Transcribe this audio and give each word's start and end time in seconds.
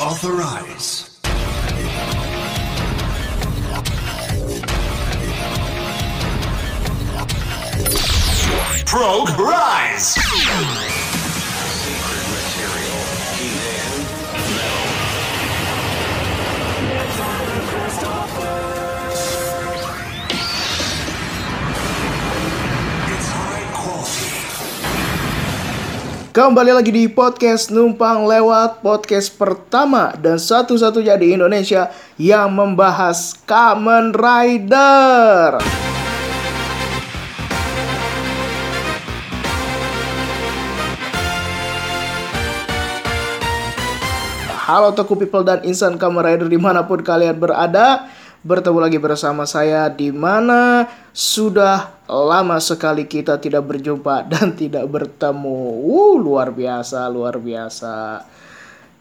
Authorize. 0.00 1.20
Prog 8.86 9.28
Rise! 9.38 10.97
Kembali 26.38 26.70
lagi 26.70 26.94
di 26.94 27.10
podcast 27.10 27.66
Numpang 27.74 28.22
Lewat 28.22 28.78
Podcast 28.78 29.34
pertama 29.34 30.14
dan 30.22 30.38
satu-satunya 30.38 31.18
di 31.18 31.34
Indonesia 31.34 31.90
yang 32.14 32.54
membahas 32.54 33.34
Kamen 33.42 34.14
Rider. 34.14 35.58
Halo 44.62 44.94
Toku 44.94 45.18
People 45.18 45.42
dan 45.42 45.66
insan 45.66 45.98
Kamen 45.98 46.22
Rider 46.22 46.46
di 46.46 46.54
mana 46.54 46.86
pun 46.86 47.02
kalian 47.02 47.34
berada 47.34 48.06
Bertemu 48.38 48.78
lagi 48.78 49.02
bersama 49.02 49.50
saya 49.50 49.90
di 49.90 50.14
mana 50.14 50.86
sudah 51.10 51.90
lama 52.06 52.62
sekali 52.62 53.02
kita 53.10 53.34
tidak 53.42 53.66
berjumpa 53.66 54.22
dan 54.30 54.54
tidak 54.54 54.86
bertemu. 54.86 55.82
Uh, 55.82 56.14
Luar 56.22 56.54
biasa, 56.54 57.10
luar 57.10 57.42
biasa. 57.42 58.22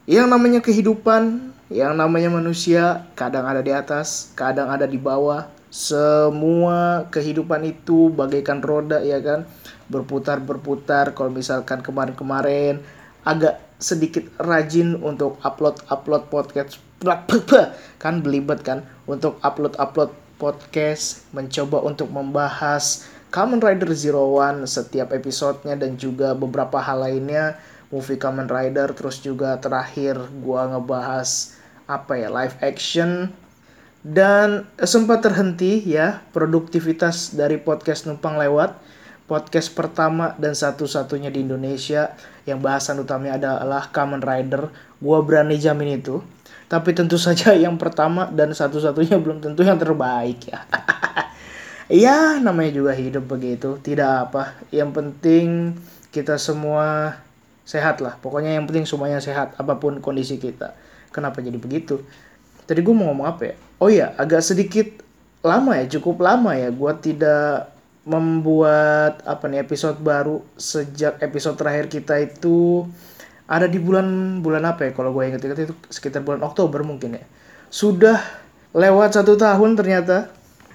Yang 0.10 0.28
namanya 0.34 0.60
kehidupan, 0.66 1.54
yang 1.70 1.94
namanya 1.94 2.34
manusia 2.34 3.06
Kadang 3.14 3.46
ada 3.46 3.62
di 3.62 3.70
atas, 3.70 4.34
kadang 4.34 4.74
ada 4.74 4.90
di 4.90 4.98
bawah. 4.98 5.46
Semua 5.70 7.06
kehidupan 7.14 7.62
itu 7.62 8.10
bagaikan 8.10 8.58
roda 8.66 9.06
ya 9.06 9.22
kan? 9.22 9.46
Berputar-berputar 9.86 11.14
kalau 11.14 11.30
misalkan 11.30 11.86
kemarin-kemarin 11.86 12.82
agak 13.22 13.62
sedikit 13.78 14.26
rajin 14.42 14.98
untuk 14.98 15.38
upload 15.46 15.78
upload 15.94 16.26
podcast 16.34 16.82
kan 18.02 18.26
belibet 18.26 18.66
kan 18.66 18.82
untuk 19.08 19.40
upload 19.42 19.74
upload 19.80 20.12
podcast 20.38 21.26
mencoba 21.34 21.82
untuk 21.82 22.12
membahas 22.14 23.08
Kamen 23.34 23.60
Rider 23.60 23.90
Zero 23.98 24.38
One 24.38 24.70
setiap 24.70 25.12
episodenya 25.12 25.76
dan 25.76 25.98
juga 25.98 26.38
beberapa 26.38 26.78
hal 26.78 27.04
lainnya 27.08 27.58
movie 27.90 28.20
Kamen 28.20 28.52
Rider 28.52 28.94
terus 28.94 29.24
juga 29.24 29.58
terakhir 29.58 30.20
gua 30.44 30.70
ngebahas 30.76 31.58
apa 31.88 32.20
ya 32.20 32.28
live 32.28 32.56
action 32.60 33.32
dan 34.04 34.68
sempat 34.84 35.24
terhenti 35.26 35.82
ya 35.84 36.22
produktivitas 36.36 37.34
dari 37.34 37.58
podcast 37.58 38.06
numpang 38.06 38.38
lewat 38.38 38.76
podcast 39.28 39.76
pertama 39.76 40.32
dan 40.40 40.56
satu-satunya 40.56 41.28
di 41.28 41.44
Indonesia 41.44 42.16
yang 42.48 42.64
bahasan 42.64 43.04
utamanya 43.04 43.60
adalah 43.60 43.92
Kamen 43.92 44.24
Rider. 44.24 44.72
Gua 45.04 45.20
berani 45.20 45.60
jamin 45.60 46.00
itu. 46.00 46.24
Tapi 46.68 46.92
tentu 46.92 47.16
saja 47.16 47.56
yang 47.56 47.80
pertama 47.80 48.28
dan 48.28 48.52
satu-satunya 48.52 49.20
belum 49.24 49.40
tentu 49.40 49.64
yang 49.64 49.80
terbaik 49.80 50.52
ya. 50.52 50.68
ya 52.08 52.18
namanya 52.44 52.72
juga 52.76 52.92
hidup 52.92 53.28
begitu. 53.28 53.80
Tidak 53.80 54.10
apa. 54.28 54.60
Yang 54.72 54.90
penting 54.92 55.48
kita 56.12 56.36
semua 56.36 57.16
sehat 57.64 58.04
lah. 58.04 58.20
Pokoknya 58.20 58.56
yang 58.56 58.68
penting 58.68 58.84
semuanya 58.84 59.24
sehat 59.24 59.56
apa 59.56 59.80
pun 59.80 60.04
kondisi 60.04 60.40
kita. 60.40 60.76
Kenapa 61.12 61.40
jadi 61.40 61.56
begitu? 61.56 62.04
Tadi 62.68 62.84
gue 62.84 62.96
mau 62.96 63.12
ngomong 63.12 63.28
apa 63.28 63.42
ya? 63.48 63.56
Oh 63.80 63.88
ya, 63.92 64.12
agak 64.20 64.44
sedikit 64.44 64.88
lama 65.40 65.80
ya, 65.80 65.88
cukup 66.00 66.20
lama 66.20 66.52
ya. 66.56 66.68
Gue 66.72 66.92
tidak 67.00 67.72
membuat 68.08 69.20
apa 69.28 69.52
nih 69.52 69.68
episode 69.68 70.00
baru 70.00 70.40
sejak 70.56 71.20
episode 71.20 71.60
terakhir 71.60 71.92
kita 71.92 72.16
itu 72.24 72.88
ada 73.48 73.66
di 73.66 73.80
bulan 73.80 74.40
bulan 74.44 74.68
apa 74.68 74.88
ya 74.88 74.92
kalau 74.92 75.16
gue 75.16 75.24
inget-inget 75.32 75.72
itu 75.72 75.74
sekitar 75.88 76.22
bulan 76.22 76.44
Oktober 76.44 76.84
mungkin 76.84 77.18
ya 77.18 77.24
sudah 77.72 78.20
lewat 78.76 79.16
satu 79.16 79.40
tahun 79.40 79.80
ternyata 79.80 80.30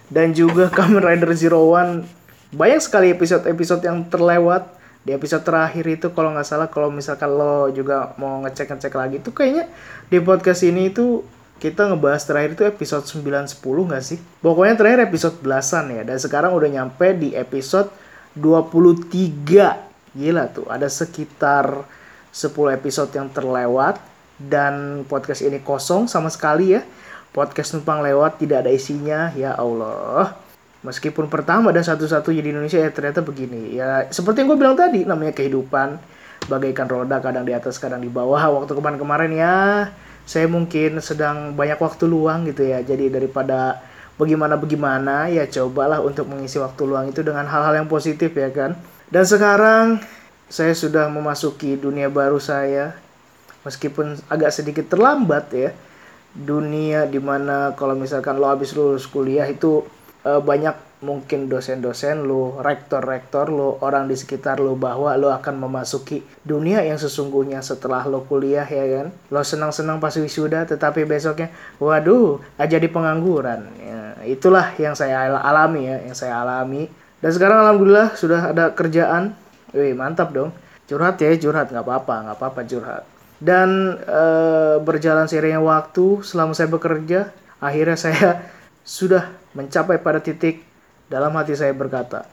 dan 0.08 0.32
juga 0.32 0.72
Kamen 0.76 1.04
Rider 1.04 1.30
Zero 1.36 1.68
One 1.68 2.08
banyak 2.52 2.80
sekali 2.84 3.12
episode-episode 3.12 3.84
yang 3.84 4.08
terlewat 4.08 4.80
di 5.02 5.10
episode 5.12 5.42
terakhir 5.42 5.84
itu 5.88 6.14
kalau 6.14 6.30
nggak 6.32 6.46
salah 6.46 6.68
kalau 6.70 6.88
misalkan 6.92 7.32
lo 7.32 7.68
juga 7.74 8.14
mau 8.20 8.38
ngecek-ngecek 8.46 8.94
lagi 8.94 9.16
itu 9.18 9.34
kayaknya 9.34 9.66
di 10.08 10.22
podcast 10.22 10.62
ini 10.62 10.94
itu 10.94 11.26
kita 11.62 11.86
ngebahas 11.94 12.26
terakhir 12.26 12.58
itu 12.58 12.64
episode 12.66 13.06
9-10 13.06 13.62
gak 13.94 14.02
sih? 14.02 14.18
Pokoknya 14.42 14.74
terakhir 14.74 15.06
episode 15.06 15.38
belasan 15.38 15.94
ya. 15.94 16.02
Dan 16.02 16.18
sekarang 16.18 16.58
udah 16.58 16.66
nyampe 16.66 17.14
di 17.14 17.38
episode 17.38 17.86
23. 18.34 20.18
Gila 20.18 20.44
tuh, 20.50 20.66
ada 20.66 20.90
sekitar 20.90 21.86
10 22.32 22.72
episode 22.72 23.12
yang 23.12 23.28
terlewat. 23.30 24.00
Dan 24.40 25.06
podcast 25.06 25.44
ini 25.44 25.62
kosong 25.62 26.10
sama 26.10 26.32
sekali 26.32 26.74
ya. 26.74 26.82
Podcast 27.30 27.76
numpang 27.76 28.02
lewat 28.02 28.42
tidak 28.42 28.66
ada 28.66 28.72
isinya. 28.72 29.30
Ya 29.36 29.54
Allah. 29.54 30.34
Meskipun 30.82 31.30
pertama 31.30 31.70
dan 31.70 31.86
satu-satunya 31.86 32.42
di 32.42 32.50
Indonesia 32.50 32.82
ya 32.82 32.90
ternyata 32.90 33.22
begini. 33.22 33.78
Ya 33.78 34.10
seperti 34.10 34.42
yang 34.42 34.50
gue 34.50 34.58
bilang 34.58 34.74
tadi, 34.74 35.06
namanya 35.06 35.30
kehidupan. 35.30 36.00
Bagaikan 36.50 36.90
roda 36.90 37.22
kadang 37.22 37.46
di 37.46 37.54
atas 37.54 37.78
kadang 37.78 38.02
di 38.02 38.10
bawah. 38.10 38.42
Waktu 38.58 38.74
kemarin-kemarin 38.74 39.30
ya 39.30 39.54
saya 40.26 40.46
mungkin 40.46 40.98
sedang 40.98 41.54
banyak 41.54 41.78
waktu 41.78 42.10
luang 42.10 42.50
gitu 42.50 42.66
ya. 42.66 42.82
Jadi 42.82 43.14
daripada 43.14 43.78
bagaimana 44.18 44.58
bagaimana 44.58 45.30
ya 45.30 45.46
cobalah 45.46 46.02
untuk 46.02 46.26
mengisi 46.30 46.58
waktu 46.58 46.82
luang 46.82 47.14
itu 47.14 47.22
dengan 47.22 47.46
hal-hal 47.46 47.78
yang 47.78 47.86
positif 47.86 48.34
ya 48.34 48.50
kan. 48.50 48.74
Dan 49.06 49.22
sekarang 49.22 50.02
saya 50.52 50.76
sudah 50.76 51.08
memasuki 51.08 51.80
dunia 51.80 52.12
baru 52.12 52.36
saya. 52.36 52.92
Meskipun 53.64 54.20
agak 54.28 54.52
sedikit 54.52 54.92
terlambat 54.92 55.48
ya. 55.56 55.72
Dunia 56.36 57.08
di 57.08 57.16
mana 57.16 57.72
kalau 57.72 57.96
misalkan 57.96 58.36
lo 58.36 58.52
habis 58.52 58.76
lulus 58.76 59.08
kuliah 59.08 59.48
itu 59.48 59.80
eh, 60.28 60.40
banyak 60.44 60.92
mungkin 61.02 61.50
dosen-dosen 61.50 62.22
lo, 62.24 62.62
rektor-rektor 62.62 63.50
lo, 63.50 63.74
orang 63.82 64.06
di 64.06 64.14
sekitar 64.14 64.62
lo 64.62 64.78
bahwa 64.78 65.10
lo 65.18 65.34
akan 65.34 65.58
memasuki 65.58 66.22
dunia 66.46 66.78
yang 66.86 66.94
sesungguhnya 66.94 67.58
setelah 67.58 68.06
lo 68.06 68.22
kuliah 68.28 68.64
ya 68.68 68.84
kan. 69.00 69.06
Lo 69.32 69.42
senang-senang 69.42 69.98
pas 69.98 70.14
wisuda 70.14 70.68
tetapi 70.68 71.08
besoknya 71.08 71.50
waduh 71.82 72.38
aja 72.60 72.76
di 72.78 72.86
pengangguran. 72.86 73.66
Ya, 73.82 74.00
itulah 74.28 74.72
yang 74.78 74.94
saya 74.94 75.26
al- 75.26 75.42
alami 75.42 75.90
ya, 75.90 75.96
yang 76.06 76.14
saya 76.14 76.38
alami. 76.44 76.86
Dan 77.18 77.30
sekarang 77.34 77.66
alhamdulillah 77.66 78.14
sudah 78.14 78.52
ada 78.54 78.70
kerjaan. 78.76 79.41
Wih, 79.72 79.96
mantap 79.96 80.36
dong. 80.36 80.52
Curhat 80.84 81.16
ya, 81.24 81.32
curhat 81.40 81.72
nggak 81.72 81.84
apa-apa, 81.84 82.14
nggak 82.28 82.36
apa-apa 82.36 82.60
curhat. 82.68 83.02
Dan 83.40 83.96
eh, 84.04 84.76
berjalan 84.78 85.26
seiringnya 85.26 85.64
waktu 85.64 86.20
selama 86.20 86.52
saya 86.52 86.68
bekerja, 86.68 87.32
akhirnya 87.58 87.96
saya 87.96 88.28
sudah 88.84 89.32
mencapai 89.56 89.96
pada 89.98 90.20
titik 90.20 90.60
dalam 91.08 91.32
hati 91.36 91.56
saya 91.56 91.72
berkata, 91.72 92.28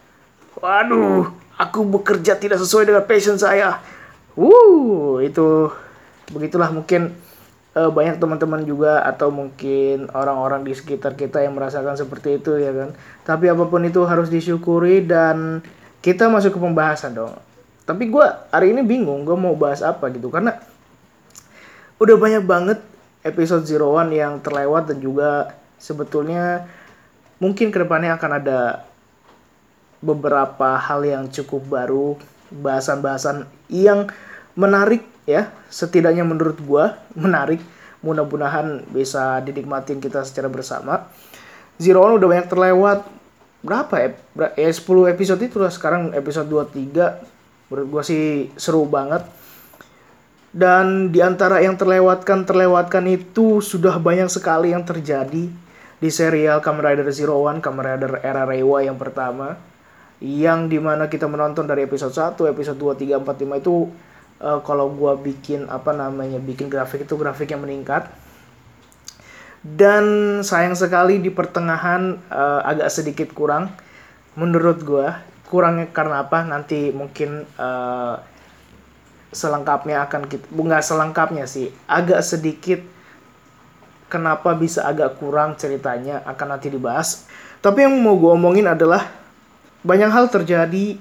Waduh, 0.60 1.32
aku 1.56 1.80
bekerja 1.88 2.36
tidak 2.36 2.60
sesuai 2.60 2.92
dengan 2.92 3.04
passion 3.08 3.40
saya. 3.40 3.80
Wuh, 4.36 5.24
itu 5.24 5.72
begitulah 6.36 6.72
mungkin 6.76 7.16
eh, 7.80 7.90
banyak 7.90 8.20
teman-teman 8.20 8.68
juga 8.68 9.00
atau 9.08 9.32
mungkin 9.32 10.12
orang-orang 10.12 10.68
di 10.68 10.76
sekitar 10.76 11.16
kita 11.16 11.40
yang 11.48 11.56
merasakan 11.56 11.96
seperti 11.96 12.44
itu 12.44 12.60
ya 12.60 12.76
kan. 12.76 12.90
Tapi 13.24 13.48
apa 13.48 13.64
pun 13.72 13.88
itu 13.88 14.04
harus 14.04 14.28
disyukuri 14.28 15.08
dan 15.08 15.64
kita 16.00 16.32
masuk 16.32 16.56
ke 16.56 16.60
pembahasan 16.60 17.16
dong. 17.16 17.36
Tapi 17.84 18.08
gue 18.08 18.26
hari 18.54 18.72
ini 18.72 18.86
bingung 18.86 19.26
gue 19.26 19.36
mau 19.36 19.58
bahas 19.58 19.84
apa 19.84 20.08
gitu. 20.14 20.30
Karena 20.32 20.56
udah 22.00 22.16
banyak 22.16 22.44
banget 22.46 22.80
episode 23.26 23.68
Zero 23.68 23.92
One 23.92 24.16
yang 24.16 24.40
terlewat 24.40 24.88
dan 24.88 25.04
juga 25.04 25.58
sebetulnya 25.76 26.70
mungkin 27.44 27.72
ke 27.74 27.78
depannya 27.84 28.16
akan 28.16 28.32
ada 28.40 28.88
beberapa 30.00 30.80
hal 30.80 31.04
yang 31.04 31.24
cukup 31.28 31.68
baru 31.68 32.16
bahasan-bahasan 32.54 33.50
yang 33.68 34.08
menarik 34.56 35.04
ya. 35.28 35.52
Setidaknya 35.68 36.24
menurut 36.24 36.62
gua 36.64 36.96
menarik. 37.20 37.60
Mudah-mudahan 38.00 38.88
bisa 38.96 39.44
dinikmatin 39.44 40.00
kita 40.00 40.24
secara 40.24 40.48
bersama. 40.48 41.12
Zero 41.76 42.00
One 42.08 42.16
udah 42.16 42.28
banyak 42.32 42.48
terlewat 42.48 43.04
berapa 43.60 43.92
ya 44.00 44.10
ya 44.56 44.72
10 44.72 45.12
episode 45.12 45.42
itu 45.44 45.60
lah 45.60 45.72
sekarang 45.72 46.16
episode 46.16 46.48
23 46.48 47.70
menurut 47.70 47.88
gua 47.92 48.04
sih 48.04 48.50
seru 48.56 48.88
banget. 48.88 49.24
Dan 50.50 51.14
di 51.14 51.22
antara 51.22 51.62
yang 51.62 51.78
terlewatkan 51.78 52.42
terlewatkan 52.42 53.06
itu 53.06 53.62
sudah 53.62 54.02
banyak 54.02 54.26
sekali 54.34 54.74
yang 54.74 54.82
terjadi 54.82 55.46
di 56.00 56.10
serial 56.10 56.58
Kamen 56.58 56.82
Rider 56.82 57.06
Zero 57.14 57.38
One, 57.38 57.62
Kamen 57.62 57.86
Rider 57.86 58.12
era 58.26 58.50
Reiwa 58.50 58.82
yang 58.82 58.98
pertama. 58.98 59.62
Yang 60.18 60.60
di 60.74 60.80
mana 60.82 61.06
kita 61.06 61.30
menonton 61.30 61.70
dari 61.70 61.86
episode 61.86 62.12
1, 62.12 62.50
episode 62.50 62.76
2, 62.82 62.98
3, 62.98 63.22
4, 63.22 63.46
5 63.46 63.62
itu 63.62 63.76
eh, 64.42 64.60
kalau 64.66 64.90
gua 64.90 65.14
bikin 65.14 65.70
apa 65.70 65.94
namanya 65.94 66.42
bikin 66.42 66.66
grafik 66.66 67.06
itu 67.06 67.14
grafiknya 67.14 67.62
meningkat 67.62 68.10
dan 69.60 70.40
sayang 70.40 70.76
sekali 70.76 71.20
di 71.20 71.32
pertengahan 71.32 72.16
eh, 72.32 72.62
agak 72.64 72.90
sedikit 72.92 73.30
kurang. 73.36 73.72
Menurut 74.40 74.84
gua 74.86 75.20
kurangnya 75.50 75.92
karena 75.92 76.24
apa? 76.24 76.46
Nanti 76.48 76.94
mungkin 76.96 77.44
eh, 77.46 78.16
selengkapnya 79.30 80.10
akan 80.10 80.26
kita 80.26 80.46
nggak 80.50 80.82
selengkapnya 80.82 81.46
sih 81.46 81.70
agak 81.86 82.26
sedikit 82.26 82.82
kenapa 84.10 84.58
bisa 84.58 84.90
agak 84.90 85.22
kurang 85.22 85.54
ceritanya 85.56 86.26
akan 86.26 86.58
nanti 86.58 86.74
dibahas. 86.74 87.30
Tapi 87.62 87.86
yang 87.86 87.94
mau 88.02 88.18
gue 88.18 88.34
omongin 88.34 88.66
adalah 88.66 89.06
banyak 89.86 90.10
hal 90.10 90.28
terjadi 90.34 90.98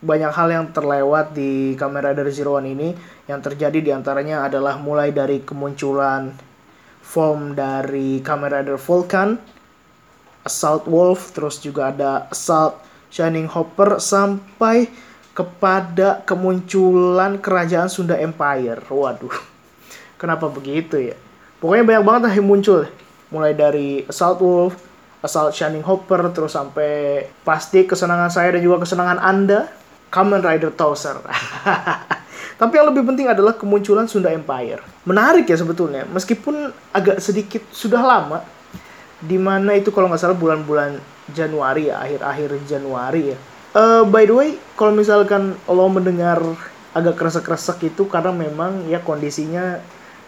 banyak 0.00 0.32
hal 0.32 0.48
yang 0.48 0.66
terlewat 0.72 1.36
di 1.36 1.76
kamera 1.76 2.16
dari 2.16 2.32
Zero 2.32 2.56
One 2.56 2.72
ini. 2.72 2.88
Yang 3.28 3.52
terjadi 3.52 3.78
di 3.78 3.90
antaranya 3.92 4.48
adalah 4.48 4.80
mulai 4.80 5.12
dari 5.12 5.44
kemunculan 5.44 6.32
form 7.10 7.58
dari 7.58 8.22
kamera 8.22 8.62
dari 8.62 8.78
Vulcan 8.78 9.34
Assault 10.46 10.86
Wolf 10.86 11.34
terus 11.34 11.58
juga 11.58 11.90
ada 11.90 12.30
Assault 12.30 12.80
Shining 13.10 13.50
Hopper 13.50 13.98
sampai 13.98 14.86
kepada 15.34 16.22
kemunculan 16.22 17.42
kerajaan 17.42 17.90
Sunda 17.90 18.14
Empire. 18.16 18.80
Waduh, 18.86 19.34
kenapa 20.20 20.46
begitu 20.46 21.12
ya? 21.12 21.16
Pokoknya 21.58 21.84
banyak 21.84 22.04
banget 22.06 22.22
yang 22.40 22.48
muncul. 22.48 22.88
Mulai 23.30 23.52
dari 23.54 24.02
Assault 24.08 24.40
Wolf, 24.42 24.74
Assault 25.20 25.54
Shining 25.54 25.84
Hopper, 25.84 26.32
terus 26.32 26.56
sampai 26.56 27.26
pasti 27.44 27.84
kesenangan 27.84 28.32
saya 28.32 28.56
dan 28.56 28.62
juga 28.64 28.82
kesenangan 28.82 29.20
Anda, 29.20 29.68
Kamen 30.08 30.40
Rider 30.40 30.72
Tozer. 30.74 31.20
Tapi 32.60 32.76
yang 32.76 32.92
lebih 32.92 33.08
penting 33.08 33.24
adalah 33.24 33.56
kemunculan 33.56 34.04
Sunda 34.04 34.28
Empire. 34.28 34.84
Menarik 35.08 35.48
ya 35.48 35.56
sebetulnya, 35.56 36.04
meskipun 36.12 36.68
agak 36.92 37.16
sedikit 37.24 37.64
sudah 37.72 38.04
lama, 38.04 38.44
di 39.24 39.40
mana 39.40 39.80
itu 39.80 39.88
kalau 39.88 40.12
nggak 40.12 40.20
salah 40.20 40.36
bulan-bulan 40.36 41.00
Januari 41.32 41.88
ya, 41.88 42.04
akhir-akhir 42.04 42.60
Januari 42.68 43.32
ya 43.32 43.38
Uh, 43.70 44.02
by 44.02 44.26
the 44.26 44.34
way, 44.34 44.58
kalau 44.74 44.90
misalkan 44.90 45.54
lo 45.70 45.86
mendengar 45.86 46.42
agak 46.90 47.14
kresek-kresek 47.14 47.94
itu 47.94 48.02
karena 48.10 48.34
memang 48.34 48.82
ya 48.90 48.98
kondisinya 48.98 49.78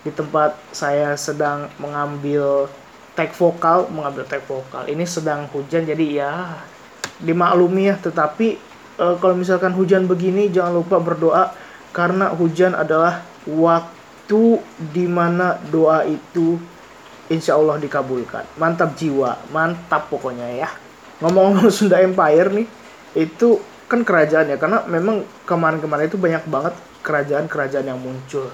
di 0.07 0.15
tempat 0.15 0.55
saya 0.71 1.19
sedang 1.19 1.67
mengambil 1.83 2.71
tag 3.19 3.35
vokal, 3.35 3.91
mengambil 3.91 4.23
tag 4.31 4.47
vokal. 4.47 4.87
Ini 4.87 5.03
sedang 5.11 5.51
hujan 5.51 5.83
jadi 5.83 6.07
ya 6.23 6.55
dimaklumi 7.19 7.91
ya, 7.91 7.99
tetapi 7.99 8.63
uh, 9.03 9.19
kalau 9.19 9.35
misalkan 9.35 9.75
hujan 9.75 10.07
begini 10.07 10.47
jangan 10.47 10.79
lupa 10.79 11.03
berdoa 11.03 11.51
karena 11.93 12.33
hujan 12.33 12.73
adalah 12.73 13.23
waktu 13.45 14.59
di 14.93 15.05
mana 15.05 15.61
doa 15.69 16.09
itu 16.09 16.57
insya 17.29 17.57
Allah 17.57 17.77
dikabulkan. 17.79 18.49
Mantap 18.57 18.97
jiwa, 18.97 19.39
mantap 19.53 20.09
pokoknya 20.09 20.49
ya. 20.57 20.69
Ngomong-ngomong 21.21 21.69
Sunda 21.77 22.01
Empire 22.01 22.51
nih, 22.53 22.67
itu 23.17 23.61
kan 23.93 24.01
kerajaan 24.09 24.49
ya 24.49 24.57
karena 24.57 24.89
memang 24.89 25.21
kemarin-kemarin 25.45 26.09
itu 26.09 26.17
banyak 26.17 26.49
banget 26.49 26.73
kerajaan-kerajaan 27.05 27.93
yang 27.93 28.01
muncul 28.01 28.49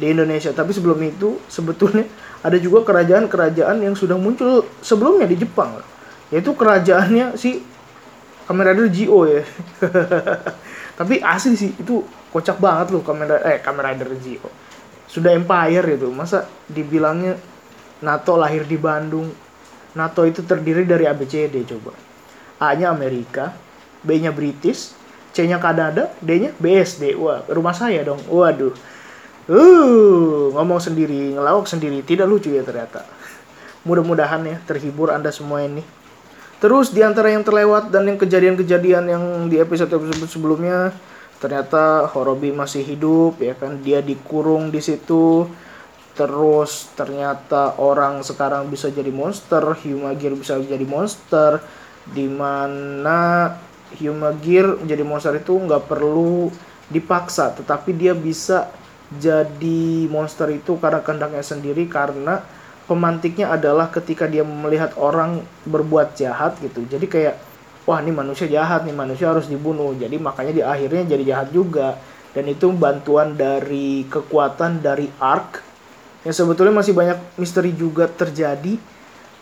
di 0.00 0.08
Indonesia 0.08 0.56
tapi 0.56 0.72
sebelum 0.72 0.96
itu 1.04 1.36
sebetulnya 1.52 2.08
ada 2.40 2.56
juga 2.56 2.88
kerajaan-kerajaan 2.88 3.84
yang 3.84 3.92
sudah 3.92 4.16
muncul 4.16 4.64
sebelumnya 4.80 5.28
di 5.28 5.36
Jepang 5.36 5.76
yaitu 6.32 6.56
kerajaannya 6.56 7.36
si 7.36 7.60
Kamen 8.48 8.64
Rider 8.72 8.88
Gio 8.88 9.28
ya 9.28 9.44
tapi 10.98 11.20
asli 11.20 11.60
sih 11.60 11.76
itu 11.76 12.00
kocak 12.30 12.62
banget 12.62 12.94
loh 12.94 13.02
Kamen 13.02 13.26
Rider, 13.26 13.40
eh 13.46 13.58
Kamen 13.62 13.84
Rider 13.84 14.10
Gio 14.18 14.50
sudah 15.10 15.34
Empire 15.34 15.98
itu 15.98 16.06
masa 16.14 16.46
dibilangnya 16.70 17.34
NATO 18.00 18.38
lahir 18.38 18.64
di 18.64 18.78
Bandung 18.78 19.30
NATO 19.94 20.22
itu 20.22 20.46
terdiri 20.46 20.86
dari 20.86 21.04
ABCD 21.10 21.66
coba 21.66 22.10
A-nya 22.60 22.92
Amerika, 22.92 23.56
B-nya 24.04 24.36
British, 24.36 24.92
C-nya 25.32 25.56
Kanada, 25.56 26.12
D-nya 26.20 26.52
BSD. 26.60 27.16
Wah, 27.16 27.40
rumah 27.48 27.72
saya 27.72 28.04
dong. 28.04 28.20
Waduh. 28.28 28.76
Uh, 29.48 30.52
ngomong 30.52 30.76
sendiri, 30.76 31.32
ngelawak 31.32 31.64
sendiri. 31.64 32.04
Tidak 32.04 32.28
lucu 32.28 32.52
ya 32.52 32.60
ternyata. 32.60 33.08
Mudah-mudahan 33.88 34.44
ya 34.44 34.56
terhibur 34.68 35.08
Anda 35.08 35.32
semua 35.32 35.64
ini. 35.64 35.80
Terus 36.60 36.92
di 36.92 37.00
antara 37.00 37.32
yang 37.32 37.40
terlewat 37.40 37.88
dan 37.88 38.04
yang 38.04 38.20
kejadian-kejadian 38.20 39.08
yang 39.08 39.24
di 39.48 39.56
episode-episode 39.56 40.28
sebelumnya 40.28 40.92
ternyata 41.40 42.04
Horobi 42.12 42.52
masih 42.52 42.84
hidup 42.84 43.40
ya 43.40 43.56
kan 43.56 43.80
dia 43.80 44.04
dikurung 44.04 44.68
di 44.68 44.78
situ 44.84 45.48
terus 46.12 46.92
ternyata 46.94 47.80
orang 47.80 48.20
sekarang 48.20 48.68
bisa 48.68 48.92
jadi 48.92 49.08
monster 49.08 49.72
Humagir 49.72 50.36
bisa 50.36 50.60
jadi 50.60 50.84
monster 50.84 51.64
di 52.12 52.28
mana 52.28 53.50
Gear 54.40 54.78
menjadi 54.78 55.02
monster 55.02 55.34
itu 55.34 55.58
nggak 55.58 55.90
perlu 55.90 56.46
dipaksa, 56.90 57.54
tetapi 57.54 57.90
dia 57.94 58.14
bisa 58.14 58.70
jadi 59.18 60.06
monster 60.06 60.46
itu 60.54 60.78
karena 60.78 61.02
kehendaknya 61.02 61.42
sendiri 61.42 61.90
karena 61.90 62.42
pemantiknya 62.86 63.50
adalah 63.50 63.90
ketika 63.90 64.30
dia 64.30 64.46
melihat 64.46 64.94
orang 64.94 65.42
berbuat 65.66 66.14
jahat 66.14 66.58
gitu. 66.62 66.86
Jadi 66.86 67.06
kayak 67.10 67.34
wah 67.90 67.98
ini 67.98 68.14
manusia 68.14 68.46
jahat 68.46 68.86
nih 68.86 68.94
manusia 68.94 69.34
harus 69.34 69.50
dibunuh. 69.50 69.90
Jadi 69.98 70.14
makanya 70.22 70.52
di 70.54 70.62
akhirnya 70.62 71.02
jadi 71.18 71.24
jahat 71.34 71.48
juga. 71.50 71.98
Dan 72.30 72.46
itu 72.46 72.70
bantuan 72.70 73.34
dari 73.34 74.06
kekuatan 74.06 74.78
dari 74.78 75.10
Ark 75.18 75.66
yang 76.22 76.30
sebetulnya 76.30 76.70
masih 76.70 76.94
banyak 76.94 77.18
misteri 77.34 77.74
juga 77.74 78.06
terjadi. 78.06 78.78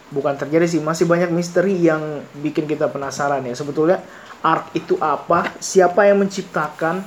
Bukan 0.09 0.41
terjadi 0.41 0.65
sih, 0.65 0.81
masih 0.81 1.05
banyak 1.05 1.29
misteri 1.29 1.77
yang 1.77 2.25
bikin 2.41 2.65
kita 2.65 2.89
penasaran 2.89 3.45
ya. 3.45 3.53
Sebetulnya 3.53 4.01
Ark 4.41 4.73
itu 4.73 4.97
apa, 5.05 5.53
siapa 5.61 6.09
yang 6.09 6.25
menciptakan, 6.25 7.05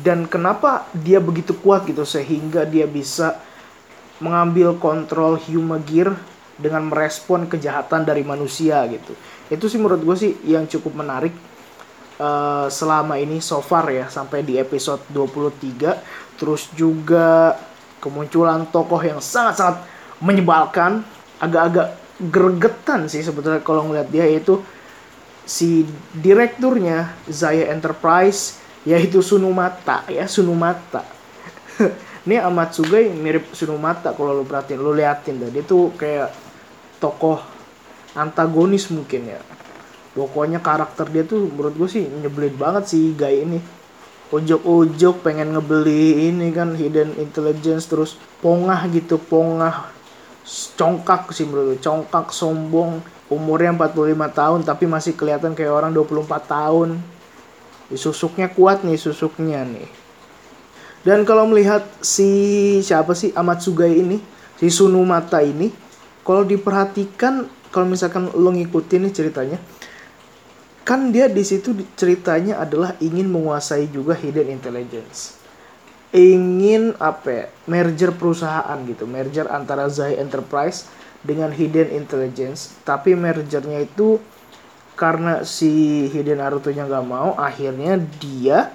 dan 0.00 0.24
kenapa 0.24 0.88
dia 0.96 1.20
begitu 1.20 1.52
kuat 1.56 1.84
gitu 1.84 2.08
sehingga 2.08 2.64
dia 2.64 2.88
bisa 2.88 3.40
mengambil 4.20 4.76
kontrol 4.76 5.36
Gear 5.84 6.16
dengan 6.58 6.90
merespon 6.90 7.46
kejahatan 7.46 8.02
dari 8.02 8.26
manusia 8.26 8.82
gitu. 8.90 9.14
Itu 9.48 9.70
sih 9.70 9.78
menurut 9.78 10.02
gue 10.02 10.16
sih 10.18 10.32
yang 10.44 10.66
cukup 10.66 10.98
menarik 10.98 11.32
uh, 12.18 12.66
selama 12.66 13.16
ini 13.16 13.38
so 13.38 13.62
far 13.62 13.86
ya 13.88 14.10
sampai 14.10 14.42
di 14.42 14.58
episode 14.58 15.00
23. 15.14 16.36
Terus 16.38 16.68
juga 16.74 17.54
kemunculan 18.02 18.66
tokoh 18.70 18.98
yang 19.02 19.22
sangat-sangat 19.22 19.86
menyebalkan, 20.18 21.06
agak-agak 21.38 21.94
gregetan 22.18 23.06
sih 23.06 23.22
sebetulnya 23.22 23.62
kalau 23.62 23.86
ngeliat 23.86 24.10
dia 24.10 24.26
itu 24.26 24.58
si 25.46 25.86
direkturnya 26.10 27.14
Zaya 27.30 27.70
Enterprise 27.70 28.58
yaitu 28.82 29.22
Sunumata 29.22 30.02
ya 30.10 30.26
Sunumata 30.26 31.06
ini 32.26 32.36
Amatsugai 32.42 33.14
mirip 33.14 33.54
Sunumata 33.54 34.10
kalau 34.18 34.34
lo 34.34 34.42
perhatiin 34.42 34.82
lo 34.82 34.90
liatin 34.90 35.38
dah 35.38 35.50
dia 35.54 35.62
tuh 35.62 35.94
kayak 35.94 36.47
tokoh 36.98 37.40
antagonis 38.14 38.90
mungkin 38.90 39.34
ya 39.34 39.40
pokoknya 40.12 40.58
karakter 40.58 41.06
dia 41.10 41.22
tuh 41.22 41.46
menurut 41.46 41.74
gue 41.78 41.88
sih 41.88 42.04
nyebelin 42.04 42.54
banget 42.58 42.84
sih 42.90 43.14
guy 43.14 43.46
ini 43.46 43.62
ojok-ojok 44.28 45.24
pengen 45.24 45.56
ngebeli 45.56 46.28
ini 46.28 46.52
kan 46.52 46.74
hidden 46.74 47.16
intelligence 47.16 47.88
terus 47.88 48.18
pongah 48.44 48.84
gitu 48.92 49.16
pongah 49.16 49.88
congkak 50.76 51.30
sih 51.32 51.46
menurut 51.48 51.76
gue 51.76 51.80
congkak 51.80 52.34
sombong 52.34 53.00
umurnya 53.28 53.76
45 53.76 54.16
tahun 54.32 54.60
tapi 54.64 54.84
masih 54.88 55.12
kelihatan 55.12 55.52
kayak 55.52 55.72
orang 55.72 55.92
24 55.92 56.24
tahun. 56.48 56.88
Susuknya 57.92 58.52
kuat 58.52 58.84
nih 58.84 59.00
susuknya 59.00 59.64
nih. 59.64 59.88
Dan 61.04 61.24
kalau 61.24 61.48
melihat 61.48 61.88
si 62.04 62.28
siapa 62.84 63.16
sih 63.16 63.32
Amatsugai 63.32 63.96
ini, 63.96 64.20
si 64.60 64.68
Sunumata 64.68 65.40
ini, 65.40 65.72
kalau 66.28 66.44
diperhatikan 66.44 67.48
kalau 67.72 67.88
misalkan 67.88 68.28
lo 68.32 68.52
ngikutin 68.52 69.08
nih 69.08 69.14
ceritanya, 69.16 69.58
kan 70.84 71.08
dia 71.08 71.24
di 71.28 71.40
situ 71.40 71.72
ceritanya 71.96 72.60
adalah 72.60 72.96
ingin 73.00 73.28
menguasai 73.28 73.88
juga 73.88 74.12
hidden 74.12 74.52
intelligence. 74.52 75.40
Ingin 76.12 76.96
apa 77.00 77.28
ya, 77.28 77.44
merger 77.68 78.12
perusahaan 78.16 78.76
gitu, 78.84 79.04
merger 79.04 79.48
antara 79.48 79.88
Zai 79.92 80.16
Enterprise 80.16 80.88
dengan 81.20 81.52
hidden 81.52 81.92
intelligence. 81.92 82.76
Tapi 82.84 83.12
mergernya 83.12 83.84
itu 83.84 84.16
karena 84.96 85.48
si 85.48 86.08
hidden 86.12 86.44
Naruto 86.44 86.68
nya 86.72 86.84
nggak 86.88 87.06
mau 87.08 87.36
akhirnya 87.40 87.96
dia 88.20 88.72